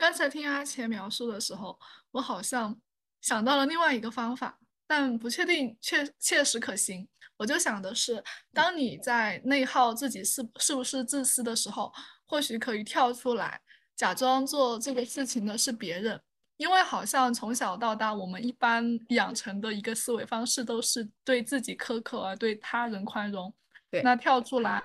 [0.00, 1.78] 刚才听阿钱描述的时候，
[2.12, 2.74] 我好像
[3.20, 7.06] 想到了另外一个方法，但不确定确切实可行。
[7.36, 8.24] 我就想的是，
[8.54, 11.92] 当你在内耗自己是是不是自私的时候，
[12.24, 13.60] 或许可以跳出来，
[13.94, 16.18] 假装做这个事情的是别人。
[16.56, 23.52] 因为好像从小到大，我们一般养成的一个思维方式都是对自己苛刻，而对他人宽容。
[23.90, 24.82] 对，那跳出来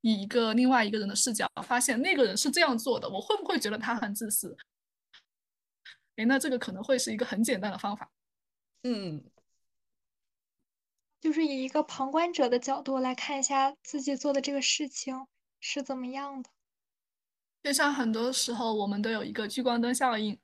[0.00, 4.56] 以一个另外一个人的视角，发现那个人是这样做的，我会不会觉得他很自私？
[6.16, 8.10] 哎，那这个可能会是一个很简单的方法。
[8.82, 9.22] 嗯，
[11.20, 15.26] 就是以一个旁观者的角度来看一下自己做的这个事情
[15.60, 16.50] 是怎么样的。
[17.62, 20.38] 就像很多时候我们都有一个聚光灯效应。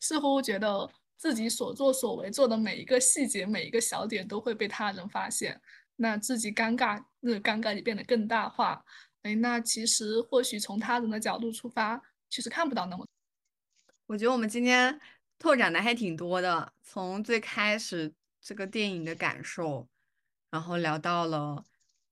[0.00, 5.60] 似乎觉得自己所作所为做的每一个细节、每一个小点都会被他人发现，
[5.96, 8.84] 那自己尴尬，那个尴尬就变得更大化。
[9.22, 12.00] 哎，那其实或许从他人的角度出发，
[12.30, 13.06] 其实看不到那么。
[14.06, 14.98] 我觉得我们今天
[15.38, 19.88] 拓展的还挺多的，从最开始这个电影的感受，
[20.50, 21.64] 然后聊到了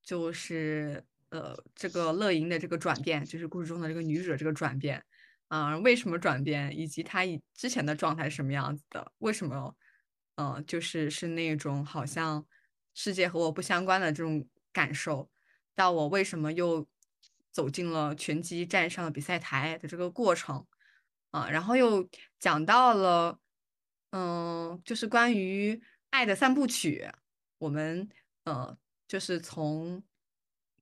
[0.02, 5.02] 就是呃这个乐莹的这个转变，就是故事中的这个女主的这个转变。
[5.48, 9.12] 啊，为什么转变，以及她以之前的状态是什么样子的？
[9.18, 9.76] 为什么，
[10.34, 12.44] 嗯，就是是那种好像
[12.94, 14.44] 世界和我不相关的这种
[14.76, 15.30] 感受，
[15.74, 16.86] 到我为什么又
[17.50, 20.66] 走进了拳击，站上了比赛台的这个过程，
[21.30, 22.06] 啊，然后又
[22.38, 23.40] 讲到了，
[24.10, 27.10] 嗯，就是关于爱的三部曲，
[27.56, 28.06] 我们，
[28.44, 28.76] 呃，
[29.08, 30.04] 就是从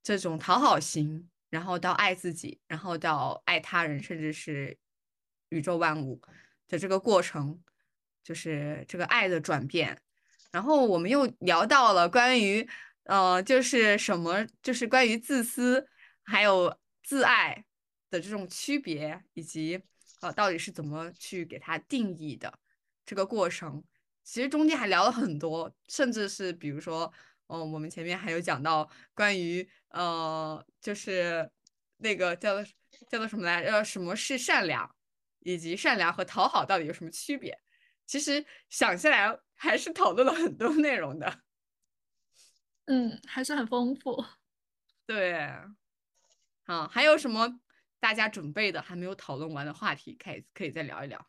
[0.03, 1.31] 这种讨好型。
[1.51, 4.77] 然后到爱自己，然后到爱他人，甚至是
[5.51, 6.21] 宇宙万物
[6.67, 7.63] 的这个过程，
[8.25, 10.03] 就是这个爱的转变。
[10.51, 12.69] 然后我们又聊到了关于
[13.05, 15.89] 呃，就是什么，就是关于自私
[16.23, 17.65] 还有自爱
[18.11, 19.83] 的这种区别，以及
[20.21, 22.59] 呃，到底是怎么去给它定义的
[23.05, 23.85] 这个过程。
[24.23, 27.13] 其实中间还聊了很多，甚至是比如说，
[27.49, 31.51] 嗯，我们前面还有讲到关于呃，就是
[31.99, 32.65] 那个叫做
[33.07, 33.85] 叫做什么来着？
[33.85, 34.97] 什么是善良，
[35.41, 37.61] 以及善良和讨好到底有什么区别？
[38.07, 41.44] 其实想下来还是讨论了很多内容的。
[42.87, 44.25] 嗯，还是很丰富。
[45.07, 45.49] 对，
[46.67, 47.61] 好，还有什么
[48.01, 51.27] 大家准备的还没有讨论完的话题，可以可以再聊一聊。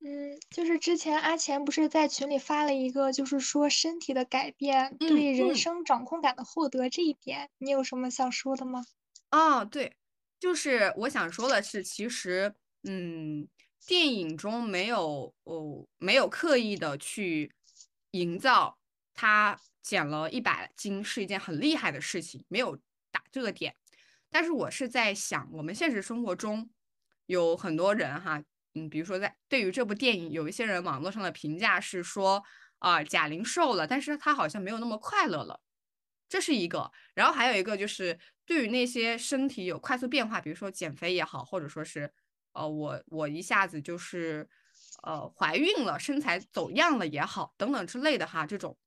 [0.00, 8.84] 嗯，就是之前阿钱不是在群里发了一个，就是说身体的改变对人生掌控感的获得这一点，你有什么想说的吗？
[9.30, 9.96] 哦，对，
[10.38, 13.48] 就是我想说的是，其实，嗯，
[13.86, 17.54] 电影中没有哦，没有刻意的去
[18.10, 18.78] 营造
[19.14, 19.58] 他。
[19.84, 22.74] 减了一百斤是一件很厉害的事情，没有
[23.10, 23.76] 打这个点。
[24.30, 26.70] 但是我是在想，我们现实生活中
[27.26, 28.42] 有很多人哈，
[28.72, 32.42] 嗯，比如说在对于这部电影，有一些人网络上的评价是说
[32.78, 35.60] 啊，贾玲瘦了，但是她好像没有那么快乐了，
[36.30, 36.90] 这是一个。
[37.12, 42.10] 然后还有一个就是对于那些身体有快速变化，比如说减肥也好，或者说是
[42.54, 44.48] 呃我我一下子就是
[45.02, 48.78] 呃怀孕了，身材走样了也好，等等之类的哈，这种。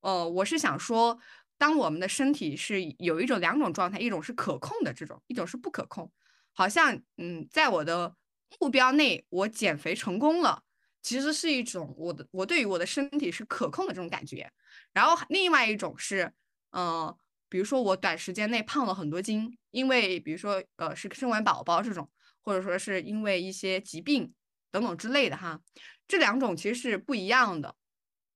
[0.00, 1.18] 呃，我是想说，
[1.58, 6.10] 当我们的身体是有一种两种状态，一种是可控的这种，一种是不可控。
[6.52, 8.14] 好像，嗯，在我的
[8.60, 10.62] 目标内，我减肥成功了，
[11.02, 14.50] 其实是一种我的我对于我的身体是可控的这种感觉。
[14.92, 16.32] 然后另外一种是，
[16.72, 17.14] 嗯，
[17.48, 22.08] 比如说我短时间内胖了很多斤，因为比如说呃是生完宝宝这种，
[22.42, 24.32] 或者说是因为一些疾病
[24.70, 25.60] 等等之类的哈，
[26.06, 27.74] 这两种其实是不一样的。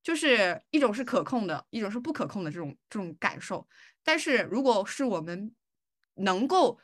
[0.03, 3.69] 就是一种是可控的，一种是不可控的这种这种感受。
[4.03, 5.55] 但是如果是我们
[6.15, 6.79] 能够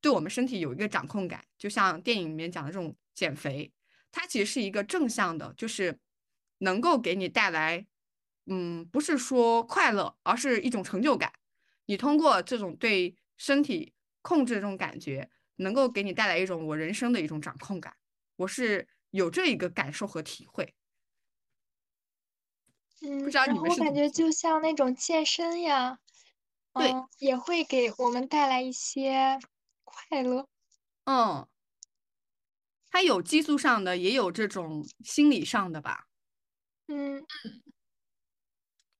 [0.00, 3.72] 对我们身体有一个掌控感，就像电影里面讲的这种减肥，
[4.10, 6.00] 它其实是一个正向的，就是
[6.58, 7.86] 能够给你带来，
[8.46, 11.32] 嗯，不是说快乐，而是一种成就感。
[11.86, 17.96] 你通过这种对身体控制的这种感觉，能够给你带来一种我人生的一种掌控感。
[18.36, 20.74] 我是有这一个感受和体会。
[23.04, 25.98] 嗯，然后我感觉就像那种健身呀，
[26.72, 29.38] 对，也会给我们带来一些
[29.84, 30.48] 快乐。
[31.04, 31.46] 嗯，
[32.90, 36.06] 它有激素上的，也有这种心理上的吧。
[36.86, 37.62] 嗯嗯，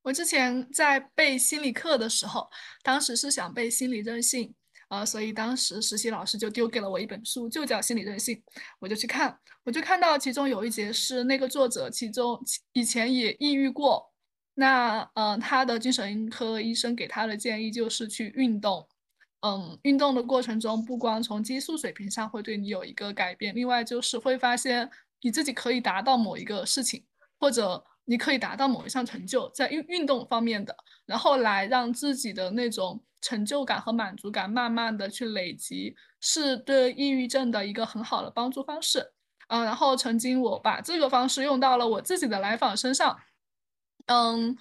[0.02, 2.50] 我之前在背心理课的时候，
[2.82, 4.54] 当时是想背心理韧性。
[4.94, 8.36] 呃，所以当时实习老师就丢给了我一本书，就叫《心理韧性》，
[8.78, 12.40] 我就去看，我就看到其中有一节是那个作者，其中
[12.74, 14.12] 以前也抑郁过，
[14.54, 18.86] 那嗯，他的精神科医生给他的建议就是去运动，
[19.40, 24.88] 嗯，运动的过程中，不光从激素水平上会对你有一个改变，另外就是会发现
[25.22, 27.02] 你自己可以达到某一个事情，
[27.40, 33.02] 或者你可以达到某一项成就，在运运动方面的，然后来让自己的那种。
[33.24, 39.14] 成就感和满足感慢慢的去累积，是对抑郁症的一个很好的帮助方式。
[39.48, 43.18] 嗯，然后曾经我把这个方式用到了我自己的来访身上。
[44.08, 44.54] 嗯，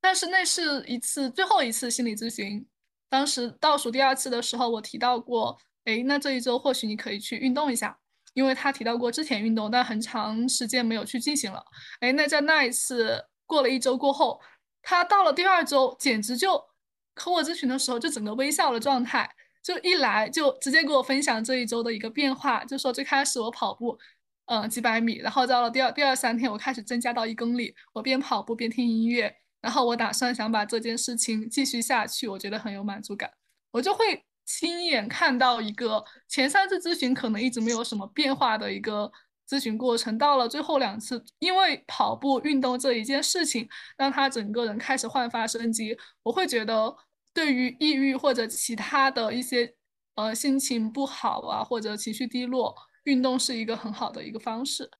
[0.00, 2.66] 但是那是一次最后一次心理咨询，
[3.10, 7.98] 当时倒数第二次的时候，我提到过，哎，那这一周或许你可以去运动一下，
[8.32, 11.62] 因为他提到过之前运动，但很长时间没有去进行了。
[12.00, 14.40] 哎，那在那一次过了一周过后，
[14.80, 16.71] 他到了第二周，简直就。
[17.14, 19.28] 和我咨询的时候，就整个微笑的状态，
[19.62, 23.98] 就一来就直接给我分享这一周的一个变化，就说最开始我跑步，
[24.46, 33.30] 嗯，几百米，然后到了第二第二三天，我开始增加到一公里，我边跑步边听音乐，然后我打算想把这件事情继续下去，我觉得很有满足感，
[33.70, 39.10] 我就会亲眼看到一个前三次咨询可能一直没有什么变化的一个。
[39.52, 45.94] 咨询过程到了最后两次，因为跑步运动这一件事情，让他整个人开始焕发生机。
[46.22, 46.96] 我会觉得，
[47.34, 49.74] 对于抑郁或者其他的一些
[50.14, 52.74] 呃心情不好啊，或者情绪低落，
[53.04, 54.90] 运动是一个很好的一个方式。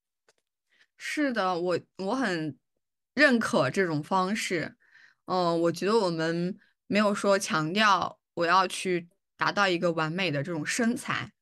[0.98, 2.58] 是的，我我很
[3.14, 4.76] 认可这种方式。
[5.24, 11.32] 嗯，我觉得我们没有说强调我要去达到一个完美的这种身材。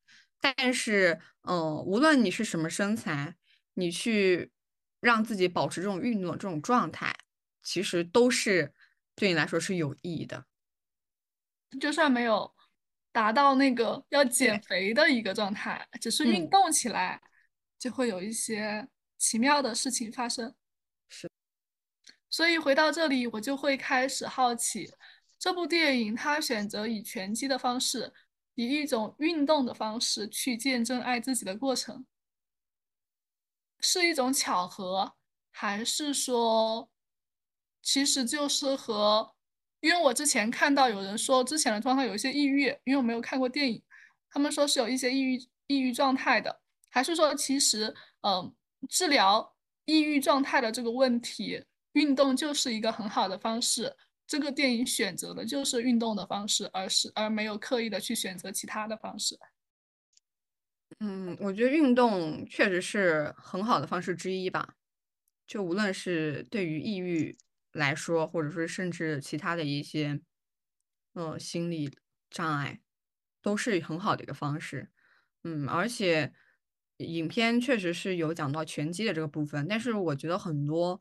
[0.40, 3.36] 但是，嗯，无论你是什么身材，
[3.74, 4.50] 你去
[5.00, 7.14] 让自己保持这种运动这种状态，
[7.62, 8.72] 其实都是
[9.14, 10.46] 对你来说是有意义的。
[11.80, 12.54] 就算没有
[13.12, 17.22] 达到那个要减肥的一个状态，只是运动起来，
[17.78, 18.88] 就会有一些
[19.18, 20.54] 奇妙的事情发生。
[21.08, 21.30] 是。
[22.28, 24.90] 所以回到这里，我就会开始好奇，
[25.38, 28.12] 这部电影它选择以拳击的方式，
[28.60, 32.04] 以一种运动的方式去见证爱自己的过程，
[33.80, 35.14] 是一种巧合，
[35.50, 36.90] 还是说，
[37.82, 39.34] 其实就是和，
[39.80, 43.82] 因为我之前看到有人说之前的状态有一些抑郁，因为我没有看过电影，
[44.28, 48.54] 他们说是有一些抑郁抑郁状态的，还是说其实，嗯，
[48.88, 49.54] 治疗
[49.86, 51.64] 抑郁状态的这个问题。
[51.94, 53.96] 运动就是一个很好的方式。
[54.30, 59.36] 这个电影选择的就是运动的方式，而是而没有刻意的去选择其他的方式。
[61.00, 64.76] 嗯，我觉得运动确实是很好的方式之一吧。
[65.48, 67.36] 就无论是对于抑郁
[67.72, 70.20] 来说，或者说甚至其他的一些，
[71.14, 71.90] 呃，心理
[72.30, 72.82] 障碍，
[73.42, 74.90] 都是很好的一个方式。
[75.42, 76.32] 嗯，而且
[76.98, 81.00] 影片确实是有讲到拳击的这个部分，但是我觉得很多。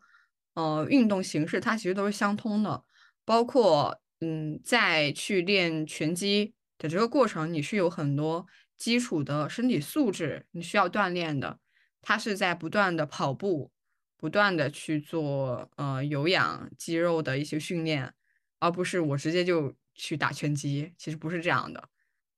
[0.56, 2.84] 呃，运动形式它其实都是相通的，
[3.30, 11.60] 包括嗯，在去练拳击的这个过程，你是有很多基础的身体素质你需要锻炼的。
[12.02, 13.72] 它是在不断的跑步，
[14.18, 18.16] 不断的去做呃有氧肌肉的一些训练，
[18.58, 20.92] 而不是我直接就去打拳击。
[20.98, 21.88] 其实不是这样的，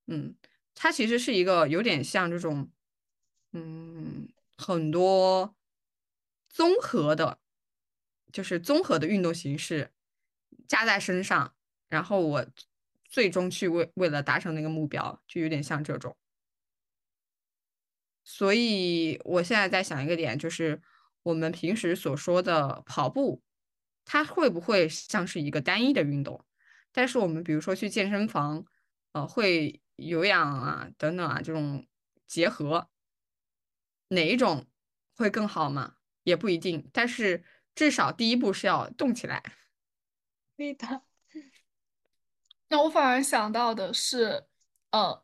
[0.08, 0.36] 嗯，
[0.76, 2.70] 它其实是一个有点像这种
[3.54, 4.28] 嗯
[4.58, 5.56] 很多
[6.50, 7.39] 综合的。
[8.34, 9.92] 就是综合的运动形式
[10.68, 11.54] 加在身上，
[11.89, 12.45] 然后我
[13.06, 16.16] 最终去为为了达成那个目标，就有点像这种。
[18.24, 20.82] 所以我现在在想一个点，就是
[21.24, 23.41] 我们平时所说的跑步，
[24.06, 26.45] 它会不会像是一个单一的运动？
[26.91, 28.66] 但是我们比如说去健身房，
[29.12, 31.86] 呃，会有氧啊等等啊这种
[32.28, 32.89] 结合，
[34.10, 34.68] 哪一种
[35.16, 35.95] 会更好嘛？
[36.24, 37.43] 也不一定，但是。
[37.74, 39.41] 至少第一步是要动起来。
[40.62, 41.01] 对的。
[42.70, 44.45] 那我反而想到的是，
[44.91, 45.24] 呃，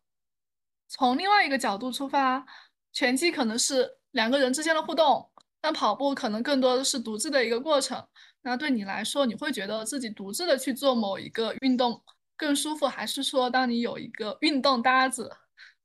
[0.88, 2.44] 从另外一个角度出发，
[2.92, 5.30] 拳击可能是两个人之间的互动，
[5.62, 8.04] 但跑步可能更多的是独自的一个过程。
[8.42, 12.04] 那对你来说，你会觉得自己独自的去做某一个运动
[12.36, 15.32] 更舒服，还是说当你有一个运动搭子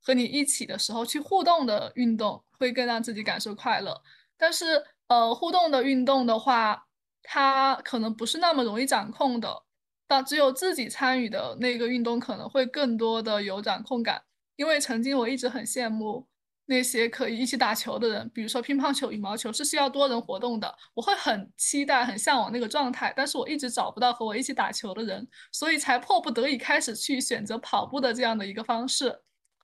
[0.03, 4.03] 和你一起的时候去互动的运动会更让自己感受快乐？
[4.38, 4.82] 但是。
[5.09, 6.86] 呃，互动的运动的话，
[7.23, 9.62] 它可能不是那么容易掌控的。
[10.07, 14.23] 但只有自己参与的那个运动，可能会更多的有掌控感。
[14.57, 16.29] 因为曾经我一直很羡慕
[16.66, 23.12] 那些可以一起打球的人，比如说乒乓球、羽毛球是需要多人活动的，我会很期待、很向往那个状态。
[23.16, 29.18] 但是我一直找不到和我一起打球的人，所以才迫不得已开始去选择跑步的这样的一个方式。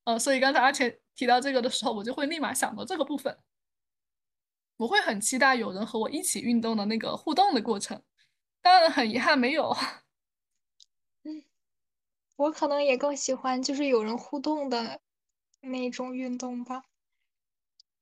[0.04, 3.36] 呃，所以刚才阿钱提到这个的时候，我就会立马想到这个部分。
[4.78, 8.02] 我会很期待有人和我一起运动的那个互动的过程，
[8.62, 9.70] 当然很遗憾没有。
[11.24, 11.42] 嗯，
[12.36, 15.00] 我可能也更喜欢就是有人互动的
[15.60, 16.84] 那种运动吧，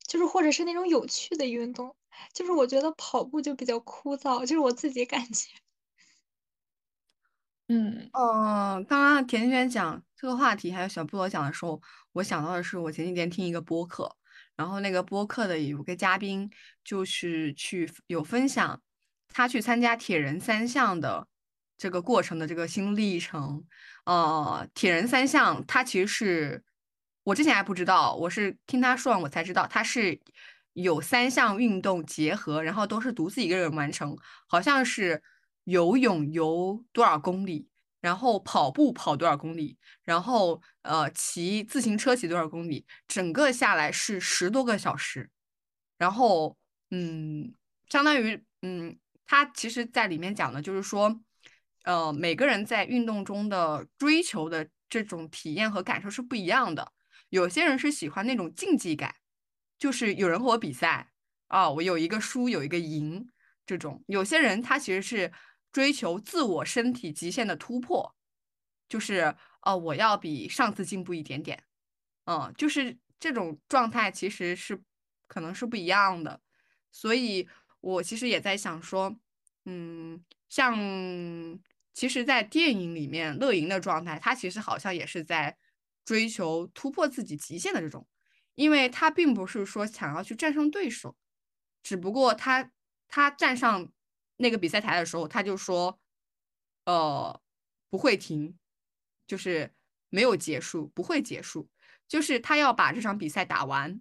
[0.07, 1.97] 就是或者是那种有趣的运动，
[2.35, 5.49] 就是我觉得跑步就比较枯燥，就是我自己感觉。
[7.69, 11.81] 嗯哦，刚刚甜甜讲这个话题，还有小菠萝讲的时候，
[12.13, 14.17] 我想到的是我前几天听一个播客。
[14.57, 16.51] 然后那个播客的有个嘉宾，
[16.83, 18.81] 就是去有分享
[19.29, 21.29] 他去参加铁人三项的
[21.77, 23.65] 这个过程的这个新历程。
[24.05, 26.65] 呃，铁人三项它其实是
[27.23, 30.19] 我之前还不知道，我是听他说完我才知道，它是
[30.73, 35.23] 有三项运动结合，然后都是独自一个人完成，好像是
[35.65, 37.69] 游泳游多少公里。
[38.01, 45.29] 然后跑步跑多少公里，然后呃骑自行车骑多少公里，整个下来是十多个小时。
[45.99, 46.57] 然后
[46.91, 47.53] 嗯，
[47.89, 51.21] 相当于嗯，他其实在里面讲的就是说，
[51.85, 56.93] 呃，每个人在运动中的追求的这种体验和感受是不一样的。
[57.31, 59.15] 有些人是喜欢那种竞技感，
[59.79, 61.11] 就是有人和我比赛
[61.49, 63.27] 啊，我有一个输有一个赢
[63.65, 64.05] 这种。
[64.07, 65.33] 有些人他其实是。
[65.77, 68.17] 追求自我身体极限的突破，
[68.89, 71.65] 就是哦，我要比上次进步一点点，
[72.25, 74.83] 嗯，就是这种状态其实是
[75.27, 76.41] 可能是不一样的。
[76.91, 77.47] 所以
[77.81, 79.15] 我其实也在想说，
[79.67, 80.75] 嗯，像
[81.93, 85.59] 其实，在电影里面乐莹的状态，他其实好像也是在
[86.07, 88.09] 追求突破自己极限的这种，
[88.55, 91.15] 因为他并不是说想要去战胜对手，
[91.83, 92.73] 只不过他
[93.09, 93.93] 他站上。
[94.37, 95.99] 那个比赛台的时候，他就说
[96.85, 97.41] ：“呃，
[97.89, 98.59] 不会停，
[99.27, 99.73] 就是
[100.09, 101.69] 没有结束，不会结束，
[102.07, 104.01] 就是他要把这场比赛打完。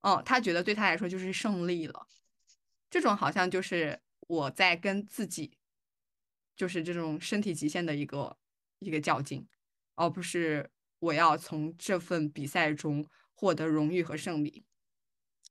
[0.00, 2.06] 哦，他觉得对他来说就是胜利了。
[2.88, 5.58] 这种好像就是我在跟自己，
[6.56, 8.38] 就是这种身体极限的一个
[8.78, 9.46] 一个较劲，
[9.96, 14.64] 而不是我要从这份比赛中获得荣誉和胜利。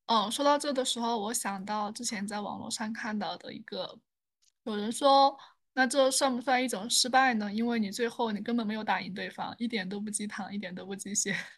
[0.07, 3.99] 嗯，说到这的时候，我想到之前在网络上看到的一个，
[4.63, 5.37] 有人说，
[5.73, 7.53] 那这算不算一种失败呢？
[7.53, 11.35] 因为你最后你根本没有打赢对方，一点都不鸡汤，一点都不鸡血。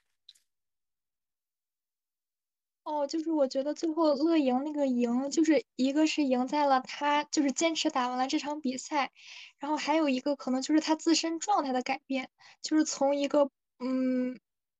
[2.83, 9.11] 哦，就是我觉得最后乐莹那个赢，就是一个是赢在了他就是坚持打完了这场比赛，
[9.59, 12.29] 然后还有一个可能就是他自身状态的改变，
[12.63, 14.39] 就是从一个嗯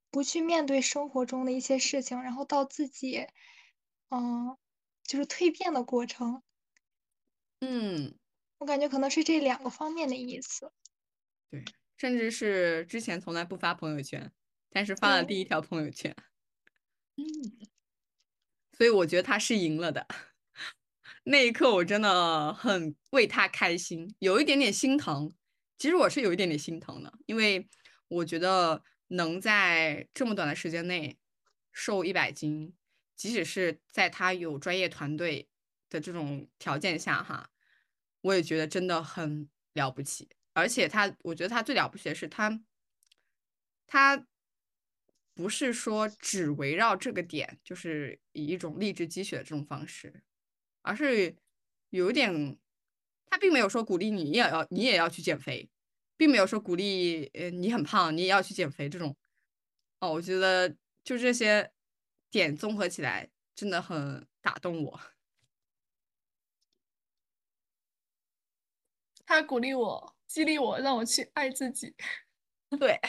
[0.09, 3.27] 不去面对生活中的一些事情，然后到自己
[4.09, 4.57] 嗯
[5.03, 6.43] 就是蜕变的过程。
[7.61, 8.15] 嗯，
[8.59, 10.71] 我感觉可能是这两个方面的意思。
[11.51, 11.63] 对，
[11.97, 14.31] 甚至是之前从来不发朋友圈，
[14.69, 16.15] 但是发了第一条朋友圈。
[17.17, 17.69] 嗯。
[18.77, 20.07] 所以我觉得他是赢了的，
[21.25, 25.33] 那一刻我真的很为他开心，有一点点心疼。
[25.77, 27.67] 其实我是有一点点心疼的，因为
[28.07, 31.17] 我觉得能在这么短的时间内
[31.73, 32.73] 瘦一百斤，
[33.19, 35.49] 即使是在他有专业团队
[35.89, 37.49] 的这种条件下，哈，
[38.21, 40.29] 我也觉得真的很了不起。
[40.53, 42.61] 而且他，我觉得他最了不起的是他，
[43.85, 44.25] 他。
[45.35, 50.21] 不是说只围绕这个点，就是以一种励志积雪的这种方式，
[50.81, 51.33] 而是
[51.91, 52.57] 有点，
[53.25, 55.69] 他并没有说鼓励你也要你也要去减肥，
[56.17, 59.15] 并没有说鼓励呃你很胖你也要去减肥这种。
[60.01, 61.71] 哦，我觉得就这些
[62.31, 64.99] 点综合起来，真的很打动我。
[69.25, 71.95] 他鼓励我，激励我，让我去爱自己。
[72.79, 72.99] 对。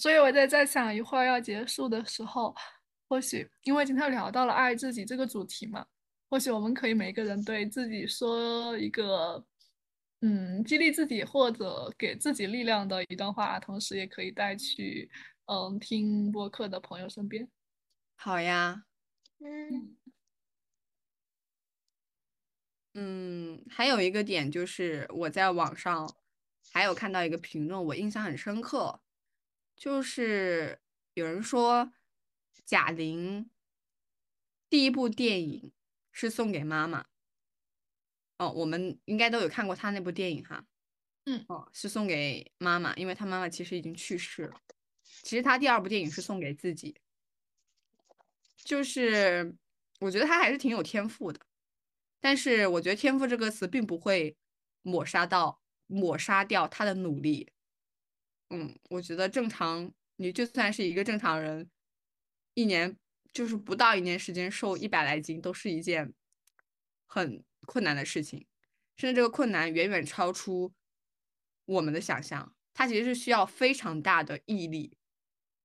[0.00, 2.54] 所以我在在想，一会儿要结束的时候，
[3.08, 5.86] 或许因为今天聊到了爱自己这个主题嘛，
[6.30, 9.44] 或许我们可以每个人对自己说一个，
[10.22, 15.10] 嗯，激励自己或者给自己力量的一段话，同时也可以带去，
[15.46, 17.50] 嗯，听播客的朋友身边。
[18.14, 18.84] 好呀，
[19.40, 19.96] 嗯，
[22.94, 26.14] 嗯，还有一个点就是我在网上
[26.72, 29.00] 还有看到一个评论，我印象很深刻。
[29.74, 30.80] 就是
[31.14, 31.92] 有人说，
[32.64, 33.50] 贾玲
[34.70, 35.72] 第一部电影
[36.12, 37.06] 是送给妈妈。
[38.38, 40.66] 哦，我们应该都有看过她那部电影哈。
[41.24, 44.60] 嗯，哦，是送给妈妈，因为她妈妈其实已经去世了。
[45.22, 46.96] 其实他第二部电影是送给自己。
[48.56, 49.54] 就是
[50.00, 51.40] 我觉得他还是挺有天赋的，
[52.20, 54.36] 但是我觉得“天赋”这个词并不会
[54.82, 57.50] 抹杀到抹杀掉他的努力。
[58.50, 61.68] 嗯，我觉得正常，你就算是一个正常人，
[62.54, 62.96] 一年
[63.32, 66.12] 就是不到一年时间瘦一百来斤，都是一件
[67.06, 68.46] 很困难的事情，
[68.96, 70.72] 甚至这个困难远远超出
[71.64, 72.54] 我们的想象。
[72.74, 74.96] 它其实是需要非常大的毅力，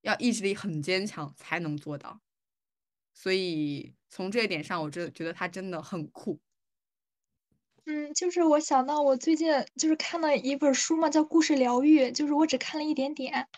[0.08, 2.20] 要意志力很坚强才能做到。
[3.12, 6.40] 所以从这一点上，我真的觉得他真的很酷。
[7.84, 13.48] 嗯，就是我想到我最近就是看了一本书嘛，叫《故事疗愈》，就是我只看了一点点。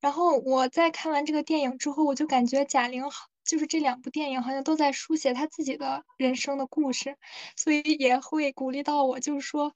[0.00, 7.16] 然后我在看完这个电影之后，我就感觉贾玲好，就是这两部电影好像都在书写她自己的人生的故事，
[7.56, 9.72] 所以也会鼓励到我，就是说，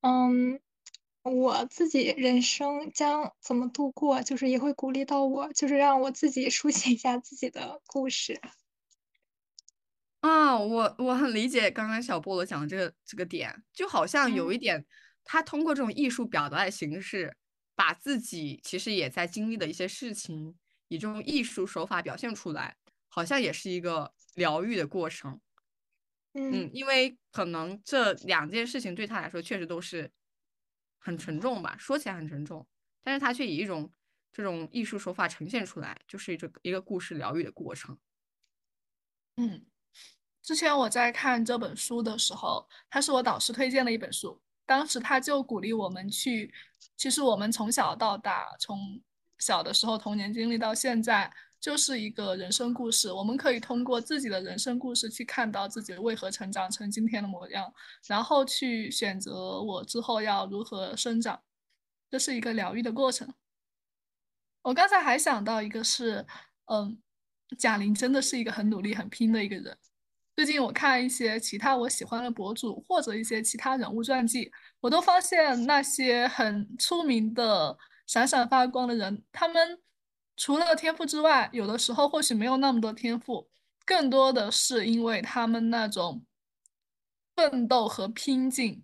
[0.00, 0.60] 嗯，
[1.22, 8.40] 我自己人生将怎么度过，就是也会鼓励到我，就是让我自己书写一下自己的故事。
[10.20, 14.84] 啊，我我很理解刚刚小菠萝讲的这个这个点，就好像有一点，
[15.24, 17.36] 他通过这种艺术表达的形式，
[17.74, 20.56] 把自己其实也在经历的一些事情，
[20.88, 22.76] 以这种艺术手法表现出来，
[23.08, 25.40] 好像也是一个疗愈的过程。
[26.32, 30.10] 嗯，因为可能这两件事情对他来说确实都是
[31.00, 32.64] 很沉重吧，说起来很沉重，
[33.02, 33.92] 但是他却以一种
[34.30, 37.98] 这种艺术手法呈现出来，就是这个一个故事疗愈的过程。
[39.36, 39.66] 嗯。
[40.42, 44.40] 之前我在看这本书的时候，它是我导师推荐的一本书。
[44.64, 46.52] 当时他就鼓励我们去，
[46.96, 49.00] 其实我们从小到大，从
[49.38, 53.12] 小的时候童年经历到现在，就是一个人生故事。
[53.12, 57.72] 我们可以通过自己的人生故事去看到自己为何成长成今天的模样，
[58.06, 61.40] 然后去选择我之后要如何生长。
[62.10, 63.32] 这是一个疗愈的过程。
[64.62, 66.26] 我刚才还想到一个是，
[66.66, 67.00] 嗯，
[67.56, 69.76] 贾玲真的是一个很努力、很拼的一个人。
[70.36, 74.50] 最近我看一些其他我喜欢的博主或者一些其他人物传记，
[74.80, 77.76] 我都发现那些很出名的
[78.06, 79.78] 闪闪发光的人，他们
[80.40, 83.46] 除了天赋之外，有的时候或许没有那么多天赋，
[83.84, 86.24] 更多的是因为他们那种
[87.36, 88.82] 奋斗和拼劲，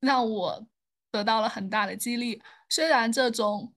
[0.00, 0.66] 让我
[1.10, 2.42] 得到了很大的激励。
[2.68, 3.72] 虽然这种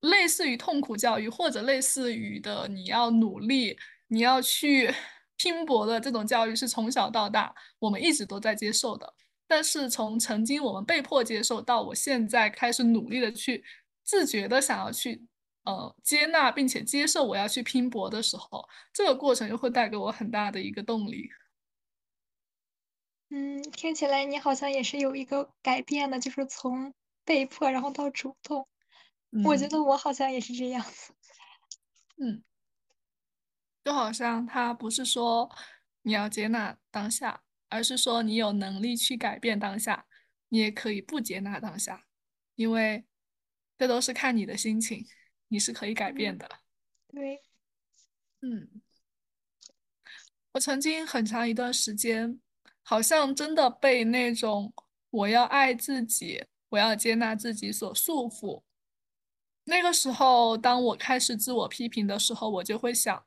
[0.00, 3.78] 类似于痛苦教育，或者类似于的你要努力、
[4.08, 4.92] 你要去
[5.38, 9.14] 拼搏的这种教育，是从小到大我们一直都在接受的。
[9.46, 13.64] 但是从曾经我们被迫接受到我现在开始努力的去
[14.02, 15.24] 自觉的想要去
[15.64, 21.28] 呃接纳并且接受我要去拼搏的时候，这个过程又会带给我很大的一个动力。
[23.28, 26.92] 嗯，听起来你好像也是有一个改变的，就是从
[27.24, 28.66] 被迫然后到主动。
[29.44, 31.14] 我觉得我好像也是这样子。
[32.16, 32.42] 嗯，
[33.84, 35.48] 就好像他不是说
[36.02, 40.06] 你要接纳当下，而是说你有能力去改变当下，
[40.48, 42.04] 你也可以不接纳当下，
[42.56, 43.06] 因为
[43.78, 45.06] 这都是看你的心情，
[45.50, 46.48] 你是可以改变的。
[47.08, 47.42] 对，
[48.40, 48.80] 嗯，
[50.52, 52.40] 我曾经很长一段时间。
[52.82, 54.72] 好像真的被那种
[55.10, 58.64] 我要爱自己，我要接纳自己所束缚。
[59.62, 63.24] 那个时候，当我开始自我批评的时候，我就会想，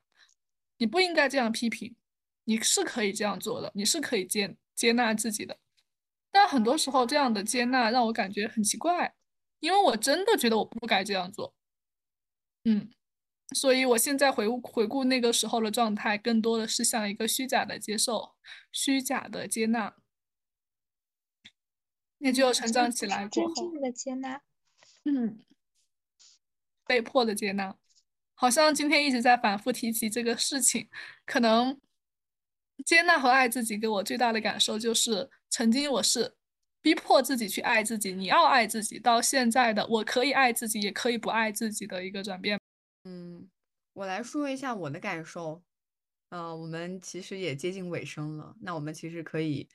[0.76, 1.96] 你不应该这样批评，
[2.44, 5.56] 你是可以这样做的，你是可以接接纳自己的。
[6.30, 9.14] 但很多时候，这样的接纳让我感觉很奇怪，
[9.60, 11.54] 因为我真的觉得我不该这样做。
[12.64, 12.90] 嗯。
[13.54, 18.34] 所以，我现在回顾回顾那个时候的状态，更多的是像一个虚假的接受、
[18.72, 19.94] 虚假的接纳。
[22.18, 24.40] 也只有成长起来过后，真正的接纳，
[25.04, 25.44] 嗯，
[26.86, 27.76] 被迫的接纳，
[28.32, 30.88] 好像今天一直在反复提及这个事情。
[31.26, 31.78] 可能
[32.86, 36.34] 接纳和爱自己给我最大的感受就是，曾经我是
[36.84, 42.60] 逼迫自己去爱自己，你要爱自己，到现在的我可以爱自己，也可以不爱自己的一个转变。
[43.04, 43.48] 嗯，
[43.94, 45.62] 我来说一下我的感受。
[46.28, 49.66] 呃，我们其实也接近尾声了，那我们其实可以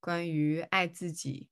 [0.00, 1.48] 关于爱自己，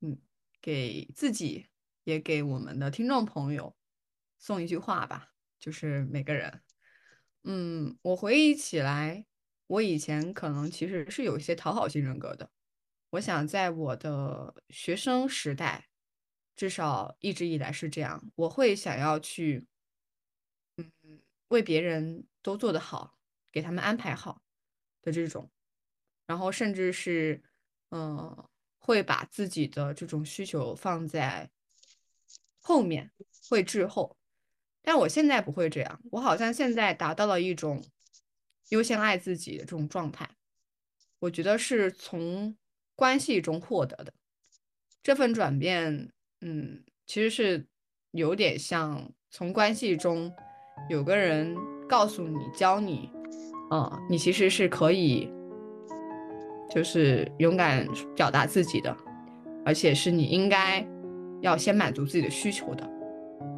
[0.00, 0.16] 嗯，
[0.62, 1.66] 给自己
[2.04, 3.76] 也给我们的听众朋友
[4.38, 6.62] 送一句话吧，就是每个人，
[7.42, 9.26] 嗯，我回忆起来，
[9.66, 12.50] 我以前可能其实是有一些讨好型人格的。
[13.14, 15.88] 我想在我的学生时代，
[16.56, 19.66] 至少一直以来是这样，我会想要去。
[20.76, 23.16] 嗯，为别人都做得好，
[23.52, 24.42] 给他们安排好
[25.00, 25.48] 的这种，
[26.26, 27.40] 然后甚至是，
[27.90, 31.48] 嗯，会把自己的这种需求放在
[32.58, 33.12] 后面，
[33.48, 34.16] 会滞后。
[34.82, 37.84] 但我现在不会这样，我好像现在达到了一种
[38.70, 40.28] 优先爱自己的这种状态。
[41.20, 42.56] 我觉得是从
[42.96, 44.12] 关系中获得的
[45.02, 46.10] 这份转变，
[46.40, 47.66] 嗯，其实是
[48.12, 50.32] 有点像从关系中。
[50.88, 51.56] 有个人
[51.88, 53.08] 告诉你、教你，
[53.70, 55.32] 嗯，你其实是可以，
[56.68, 58.94] 就是勇敢表达自己的，
[59.64, 60.84] 而且是你应该
[61.40, 62.90] 要先满足自己的需求的，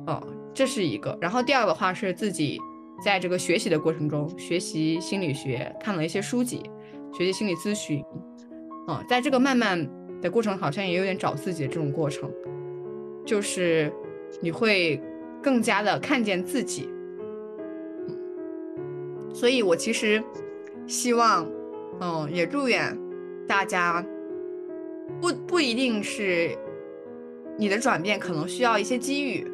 [0.06, 1.16] 嗯，这是一个。
[1.18, 2.60] 然后第二个话是自己
[3.02, 6.62] 在这个学习的过程中，学习心理学，看了一些书籍，
[7.14, 8.04] 学习心理咨询，
[8.88, 9.88] 嗯，在这个慢慢
[10.20, 12.30] 的过程，好像也有点找自己的这种过程，
[13.24, 13.92] 就是
[14.40, 15.00] 你会
[15.42, 16.88] 更加的看见自己。
[19.34, 20.22] 所以，我其实
[20.86, 21.46] 希望，
[22.00, 22.96] 嗯，也祝愿
[23.46, 24.04] 大家，
[25.20, 26.56] 不不一定是
[27.58, 29.46] 你的转变，可能需要一些机遇，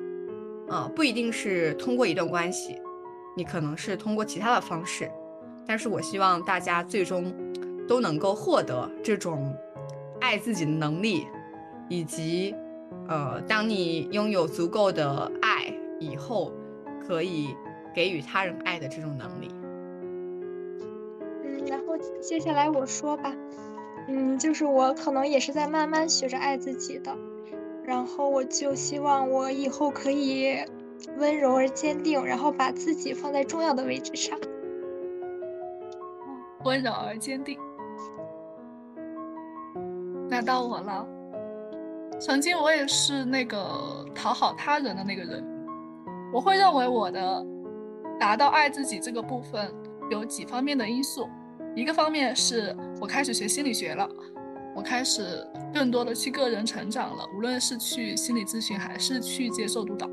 [0.68, 2.76] 啊，不一定是通过一段关系，
[3.36, 5.10] 你可能是通过其他的方式，
[5.66, 7.34] 但是我希望大家最终
[7.92, 9.54] 都能够获得这种
[10.18, 11.26] 爱自己的能力，
[11.90, 12.54] 以及，
[13.06, 15.70] 呃，当你拥有足够的爱
[16.00, 16.50] 以后，
[17.06, 17.54] 可以
[17.94, 19.50] 给予他人爱的这种能力。
[21.44, 23.36] 嗯，然后接下来我说吧，
[24.08, 27.14] 嗯，就是我可能也是在慢慢学着爱自己的，
[27.84, 30.56] 然后我就希望我以后可以
[31.18, 34.38] 温柔而坚定，然后把自己放在重要的位置上。
[36.64, 37.58] 温柔而坚定。
[40.32, 41.06] 那到我了，
[42.18, 45.44] 曾经我也是那个讨好他人的那个人，
[46.32, 47.46] 我会认为我的
[48.18, 49.70] 达到爱自己这个部分
[50.10, 51.28] 有几方面的因素。
[51.76, 54.08] 一个方面是我开始学心理学了，
[54.74, 60.08] 我开始更多的去个人成长了，无论是去心理咨询还是去接受督导。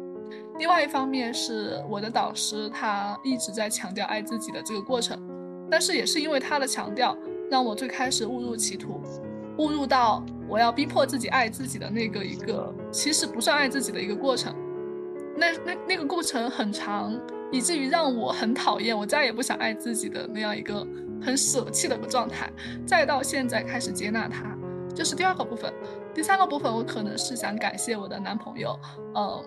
[0.58, 5.18] 另外一方面是我的导师他一直在强调爱自己的这个过程，
[5.72, 7.18] 但是也是因为他的强调，
[7.50, 9.02] 让我最开始误入歧途，
[9.60, 14.56] 误入到我要逼迫自己爱自己的那个一个其实不算爱自己的一个过程。
[15.36, 17.18] 那那那个过程很长，
[17.52, 20.86] 以至于让我很讨厌，我再也不想爱自己的那样一个
[21.22, 22.52] 很舍弃的一个状态。
[22.86, 24.58] 再到现在开始接纳他，
[24.96, 25.72] 这是第二个部分。
[26.14, 28.78] 第三个部分，我可能是想感谢我的男朋友。
[29.16, 29.44] 嗯，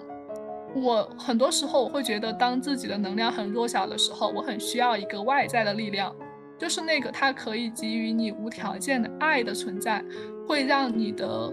[0.74, 6.14] 我很多时候我会觉得，当自己的能量很弱小的时候，我很需要一个外在的力量，
[6.62, 10.00] 就是那个他可以给予你无条件的爱的存在，
[10.46, 11.52] 会让你的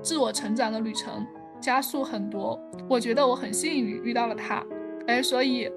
[0.00, 1.26] 自我成长的旅程。
[1.60, 2.56] 加速很多，
[2.88, 4.64] 我觉得我很幸运遇到了他，
[5.08, 5.68] 哎，所以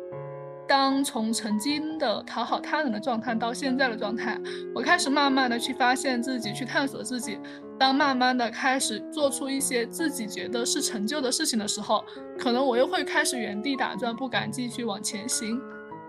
[0.67, 4.39] 当从曾经的讨好他人的状态到现在的状态，
[4.75, 7.39] 我开始慢慢的去发现自己，去探索自己。
[7.79, 12.05] 当慢慢的开始做出一些自己觉得是成就的事情的时候，
[12.37, 15.59] 可能我又会开始原地打转，不敢继续往前行。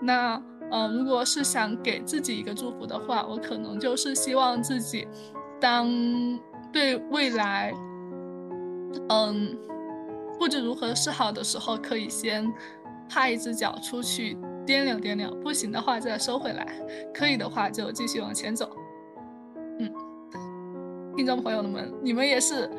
[0.02, 5.06] 那呃，如果是想给自己一个祝福的话，我可能就是希望自己，
[5.60, 5.88] 当
[6.72, 7.72] 对未来。
[9.08, 9.56] 嗯，
[10.38, 12.52] 不知如何是好的时候，可以先
[13.08, 14.36] 踏一只脚出去
[14.66, 16.66] 掂量掂量，不行的话再收回来，
[17.14, 18.68] 可以的话就继续往前走。
[19.78, 19.92] 嗯，
[21.16, 22.68] 听众朋友们，你们也是。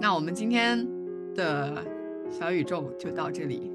[0.00, 0.86] 那我们今天
[1.34, 1.82] 的
[2.30, 3.70] 小宇宙就到这里，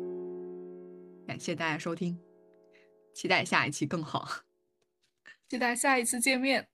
[1.28, 2.18] 感谢大家收听，
[3.14, 4.46] 期待下一期更好，
[5.50, 6.70] 期待下一次见面。